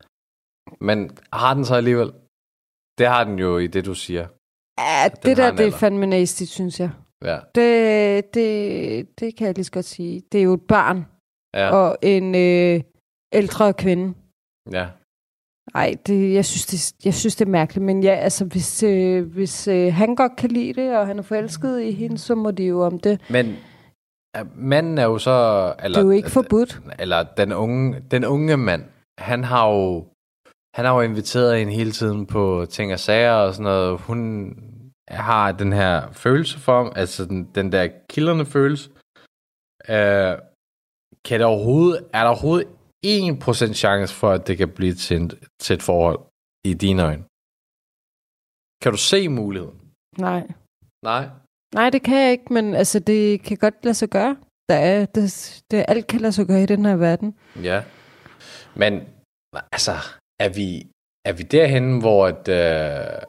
[0.84, 2.12] Men har den så alligevel?
[2.98, 4.28] Det har den jo i det, du siger.
[4.80, 6.90] Ja, det der, det er fandme nasty, synes jeg.
[7.24, 7.40] Ja.
[7.56, 10.22] Det, det, det kan jeg lige så godt sige.
[10.32, 11.06] Det er jo et barn
[11.54, 11.70] Ja.
[11.76, 12.82] og en øh,
[13.34, 14.14] ældre kvinde.
[14.72, 14.88] ja.
[15.76, 17.86] Ej, det, jeg, synes, det, jeg synes, det er mærkeligt.
[17.86, 21.24] Men ja, altså, hvis, øh, hvis øh, han godt kan lide det, og han er
[21.24, 23.22] forelsket i hende, så må de jo om det.
[23.30, 23.56] Men
[24.56, 25.74] manden er jo så...
[25.84, 26.82] Eller, Det er jo ikke forbudt.
[27.00, 28.84] Eller den unge, den unge mand,
[29.18, 30.06] han har jo...
[30.76, 34.00] Han har jo inviteret hende hele tiden på ting og sager og sådan noget.
[34.00, 34.54] Hun
[35.10, 38.90] har den her følelse for ham, altså den, den der kilderne følelse.
[39.90, 40.38] Øh,
[41.26, 42.68] kan der overhovedet, er der overhovedet
[43.06, 45.32] 1% chance for, at det kan blive til, en,
[45.64, 46.20] til et forhold
[46.70, 47.24] i dine øjne?
[48.82, 49.78] Kan du se muligheden?
[50.28, 50.42] Nej.
[51.12, 51.26] Nej.
[51.80, 54.34] Nej, det kan jeg ikke, men altså, det kan godt lade sig gøre.
[54.70, 55.26] Der er, det,
[55.72, 57.30] det, alt kan lade sig gøre i den her verden.
[57.70, 57.80] Ja.
[58.82, 58.94] Men
[59.76, 59.96] altså,
[60.46, 60.70] er vi,
[61.30, 63.22] er vi derhen, hvor, et, øh,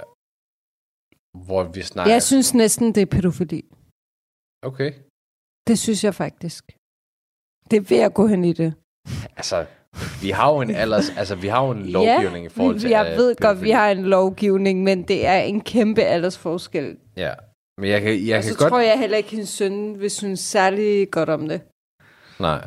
[1.47, 2.13] hvor vi snakker...
[2.13, 3.63] Jeg synes næsten, det er pædofili.
[4.69, 4.91] Okay.
[5.69, 6.65] Det synes jeg faktisk.
[7.71, 8.71] Det er ved at gå hen i det.
[9.37, 9.65] Altså,
[10.23, 12.91] vi har jo en alders, altså vi har jo en lovgivning ja, i forhold til...
[12.91, 16.97] jeg ved godt, vi har en lovgivning, men det er en kæmpe aldersforskel.
[17.17, 17.33] Ja,
[17.81, 18.71] men jeg kan, jeg og kan så godt...
[18.71, 21.61] tror jeg heller ikke, hendes søn vil synes særlig godt om det.
[22.41, 22.65] Nej,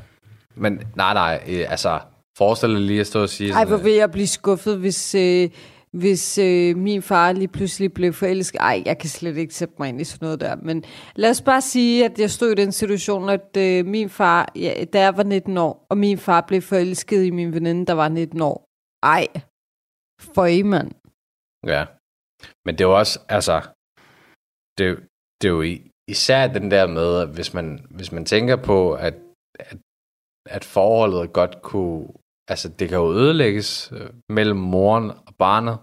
[0.56, 2.00] men nej, nej, øh, altså
[2.38, 5.16] forestil dig lige at stå og sige Ej, hvor øh, vil jeg blive skuffet, hvis,
[5.16, 5.50] øh,
[5.92, 8.60] hvis øh, min far lige pludselig blev forelsket.
[8.60, 10.56] Ej, jeg kan slet ikke sætte mig ind i sådan noget der.
[10.56, 10.84] Men
[11.16, 14.86] lad os bare sige, at jeg stod i den situation, at øh, min far, ja,
[14.94, 18.10] da jeg var 19 år, og min far blev forelsket i min veninde, der var
[18.10, 18.66] 19 år.
[19.04, 19.28] Ej,
[20.22, 20.92] for I, mand.
[21.68, 21.86] Ja.
[22.66, 23.62] Men det er jo også, altså,
[24.78, 24.88] det,
[25.42, 25.62] det er jo
[26.08, 29.16] især den der med, at hvis man, hvis man tænker på, at,
[29.60, 29.78] at,
[30.46, 32.08] at forholdet godt kunne,
[32.50, 35.78] altså det kan jo ødelægges øh, mellem moren og barnet,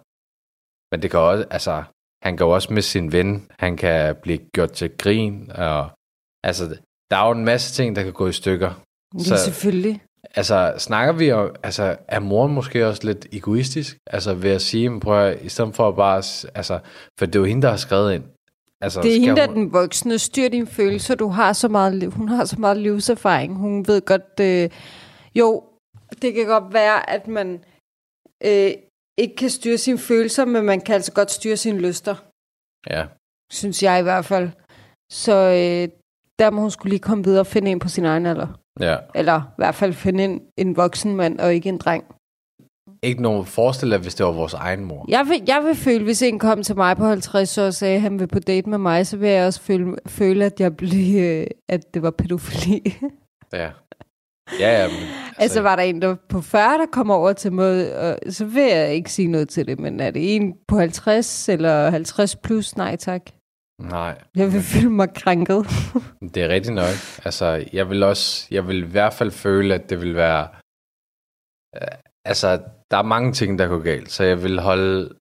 [0.93, 1.83] men det kan også, altså,
[2.23, 5.89] han kan jo også med sin ven, han kan blive gjort til grin, og
[6.45, 6.77] altså,
[7.11, 8.73] der er jo en masse ting, der kan gå i stykker.
[9.13, 10.03] Det er Så- selvfølgelig.
[10.35, 13.97] Altså, snakker vi om, altså, er moren måske også lidt egoistisk?
[14.07, 16.17] Altså, ved at sige, men prøv at, i stedet for at bare,
[16.55, 16.79] altså,
[17.19, 18.25] for det er jo hende, der har skrevet ind.
[18.81, 20.19] Altså, Det er hende, der er hun- den voksne.
[20.19, 21.15] Styr dine følelser.
[21.15, 23.57] Du har så meget, hun har så meget livserfaring.
[23.57, 24.41] Hun ved godt...
[24.41, 24.71] Øh,
[25.35, 25.65] jo,
[26.23, 27.65] det kan godt være, at man
[28.45, 28.71] øh,
[29.19, 32.15] ikke kan styre sine følelser, men man kan altså godt styre sine lyster.
[32.91, 33.07] Ja,
[33.53, 34.51] Synes jeg i hvert fald.
[35.13, 35.89] Så øh,
[36.39, 38.47] der må hun skulle lige komme videre og finde en på sin egen alder.
[38.81, 38.97] ja.
[39.15, 42.05] Eller i hvert fald finde en, en voksen mand og ikke en dreng.
[43.03, 45.05] Ikke nogen forestil dig, hvis det var vores egen mor.
[45.09, 47.95] Jeg vil, jeg vil føle, hvis en kom til mig på 50 år og sagde,
[47.95, 50.77] at han vil på date med mig, så vil jeg også føle, føle at, jeg
[50.77, 52.95] blev, øh, at det var pædofili.
[53.53, 53.71] Ja,
[54.61, 54.97] ja, ja men,
[55.39, 58.45] Altså, altså var der en, der på 40, der kommer over til mig, og så
[58.45, 62.37] vil jeg ikke sige noget til det, men er det en på 50 eller 50
[62.37, 62.77] plus?
[62.77, 63.23] Nej tak.
[63.81, 65.67] nej, Jeg vil føle mig krænket.
[66.35, 66.95] det er rigtigt nok.
[67.25, 70.49] Altså, jeg vil også, jeg vil i hvert fald føle, at det vil være,
[71.77, 72.59] øh, altså,
[72.91, 75.15] der er mange ting, der går galt, så jeg vil holde,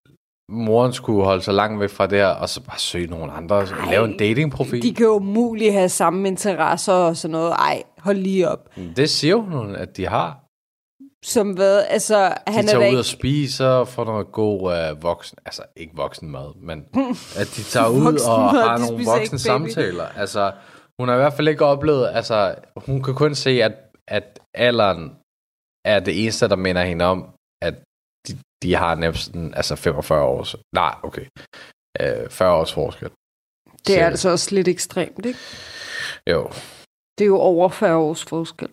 [0.49, 3.55] moren skulle holde sig langt væk fra det her, og så bare søge nogle andre,
[3.55, 4.81] og lave en datingprofil.
[4.83, 7.51] De kan jo umuligt have samme interesser og sådan noget.
[7.51, 8.69] Ej, hold lige op.
[8.95, 10.39] Det siger hun, at de har.
[11.25, 11.85] Som hvad?
[11.89, 12.99] Altså, De han er tager da ud ikke...
[12.99, 16.85] og spiser og får noget god uh, voksen, altså ikke voksen mad, men
[17.41, 20.05] at de tager ud Voksen og mad, har nogle voksne ikke samtaler.
[20.17, 20.51] Altså,
[20.99, 23.73] hun har i hvert fald ikke oplevet, altså, hun kan kun se, at,
[24.07, 25.11] at alderen
[25.85, 27.29] er det eneste, der minder hende om,
[28.27, 31.25] de, de har næsten, altså 45 års, nej, okay,
[32.03, 33.09] uh, 40 års forskel.
[33.87, 35.39] Det er Så- altså også lidt ekstremt, ikke?
[36.31, 36.49] Jo,
[37.17, 38.67] Det er jo over 40 års forskel.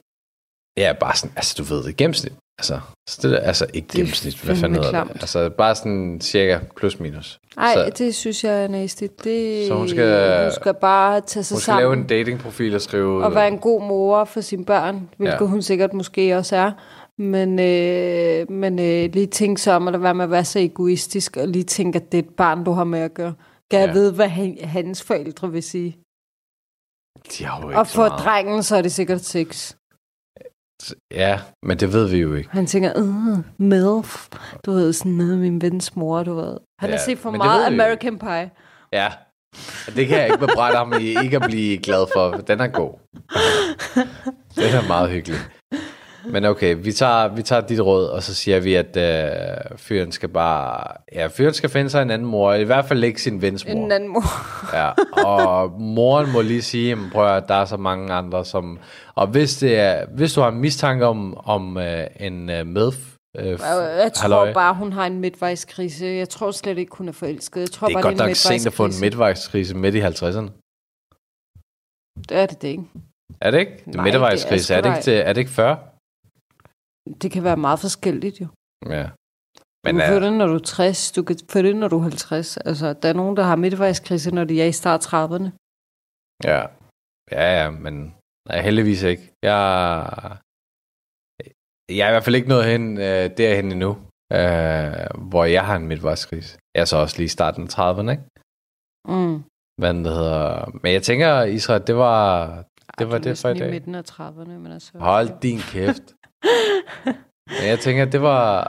[0.76, 2.32] ja, bare sådan, altså du ved det, gennemsnit.
[2.59, 5.12] Altså, så det er, altså ikke Det gennemsnit, hvad fanden hedder klamt.
[5.12, 5.20] det?
[5.22, 7.38] Altså bare sådan cirka plus minus.
[7.57, 9.24] Nej, det synes jeg er næstigt.
[9.24, 12.74] Det, Så hun skal- hun skal bare tage sig Hun skal lave sammen en datingprofil
[12.74, 13.24] og skrive...
[13.24, 15.46] og være en god mor for sine børn, hvilket ja.
[15.46, 16.72] hun sikkert måske også er.
[17.18, 20.58] Men, øh, men øh, lige tænke sig om, at lade være med at være så
[20.58, 23.34] egoistisk, og lige tænke, at det er et barn, du har med at gøre.
[23.70, 23.92] Kan jeg Ja.
[23.92, 25.96] vide, hvad han, hans forældre vil sige?
[27.38, 28.20] De har jo ikke Og så for meget.
[28.24, 29.74] drengen, så er det sikkert sex.
[31.12, 32.50] Ja, men det ved vi jo ikke.
[32.50, 34.28] Han tænker, øh, MILF.
[34.66, 36.56] Du ved, sådan med min vens mor, du ved.
[36.80, 38.50] Han Ja, har set for meget jo American Pie.
[38.92, 39.12] Ja.
[39.96, 42.30] Det kan jeg ikke bebrejde ham i ikke at blive glad for.
[42.36, 42.92] Den er god.
[44.62, 45.36] Den er meget hyggelig.
[46.24, 50.12] Men okay, vi tager, vi tager dit råd, og så siger vi, at øh, fyren
[50.12, 50.84] skal bare...
[51.12, 52.54] Ja, fyren skal finde sig en anden mor.
[52.54, 53.84] I hvert fald ikke sin vens mor.
[53.84, 54.22] En anden mor.
[54.76, 54.90] Ja,
[55.26, 58.78] og moren må lige sige, "Jamen, prøv at der er så mange andre, som...
[59.14, 62.96] Og hvis, det er, hvis du har en mistanke om, om øh, en øh, medf...
[63.38, 66.06] Øh, Jeg, tror halløj, bare, hun har en midtvejskrise.
[66.06, 67.60] Jeg tror slet ikke, hun er forelsket.
[67.60, 69.76] Jeg tror det er bare, godt det er nok sent at få en midtvejskrise.
[69.76, 70.50] midt i 50'erne.
[72.28, 72.82] Det er det det ikke.
[73.40, 73.72] Er det ikke?
[73.84, 74.74] Det Nej, er midtvejskrise.
[74.74, 75.76] det er Er, det ikke er det ikke 40?
[77.22, 78.46] Det kan være meget forskelligt jo.
[78.86, 79.11] Ja.
[79.84, 81.12] Men, Men du kan få øh, det, når du er 60.
[81.12, 82.57] Du kan få det, når du er 50.
[82.57, 85.48] Altså, der er nogen, der har midtvejskrise, når de er i start 30'erne.
[86.44, 86.62] ja.
[87.32, 88.14] Ja, ja, men
[88.48, 89.32] nej, heldigvis ikke.
[89.42, 89.59] Jeg,
[91.88, 93.90] jeg er i hvert fald ikke nået hen øh, derhen endnu,
[94.32, 96.59] øh, hvor jeg har en midtvejskrise.
[96.74, 98.22] Jeg er så også lige i starten af 30'erne, ikke?
[99.09, 99.42] Mm.
[99.80, 100.70] Hvad det hedder.
[100.82, 102.18] Men jeg tænker, Israel, det var,
[102.98, 103.70] det, var du er det for i dag.
[103.70, 104.98] midten af 30'erne, men altså...
[104.98, 106.07] Hold din kæft.
[107.59, 108.62] Men jeg tænker, det var,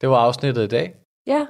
[0.00, 0.94] det var afsnittet i dag.
[1.26, 1.46] Ja.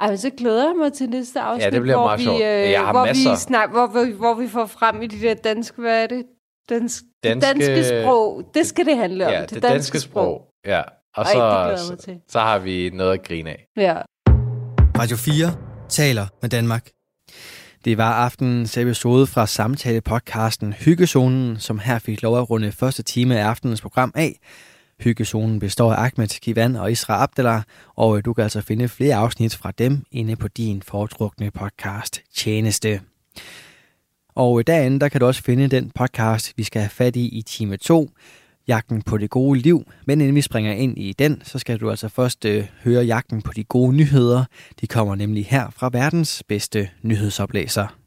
[0.00, 2.24] Ej, men så glæder jeg mig til næste afsnit, Ja, det bliver hvor meget vi,
[2.24, 2.36] sjovt.
[2.42, 3.30] Øh, Jeg har hvor masser.
[3.30, 6.24] Vi snak, hvor, hvor, hvor vi får frem i de der danske, hvad er det?
[6.68, 8.50] Dansk, danske, Danske- danske sprog.
[8.54, 9.32] Det skal det handle om.
[9.32, 10.46] Ja, det, det danske sprog.
[10.66, 10.82] Ja.
[11.16, 12.20] Og Ej, det glæder jeg så, mig til.
[12.28, 13.64] så har vi noget at grine af.
[13.76, 13.96] Ja.
[14.98, 15.54] Radio 4
[15.88, 16.88] taler med Danmark.
[17.84, 23.38] Det var aftenens episode fra samtale-podcasten Hyggezonen, som her fik lov at runde første time
[23.38, 24.38] af aftenens program af.
[25.00, 27.64] Hyggezonen består af Ahmed Kivan og Isra Abdelar,
[27.96, 32.20] og øh, du kan altså finde flere afsnit fra dem inde på din foretrukne podcast
[32.34, 33.00] Tjeneste.
[34.34, 37.28] Og øh, derinde, der kan du også finde den podcast, vi skal have fat i
[37.28, 38.10] i time 2,
[38.68, 39.92] Jagten på det gode liv.
[40.06, 43.42] Men inden vi springer ind i den, så skal du altså først øh, høre Jagten
[43.42, 44.44] på de gode nyheder.
[44.80, 47.97] De kommer nemlig her fra verdens bedste nyhedsoplæser.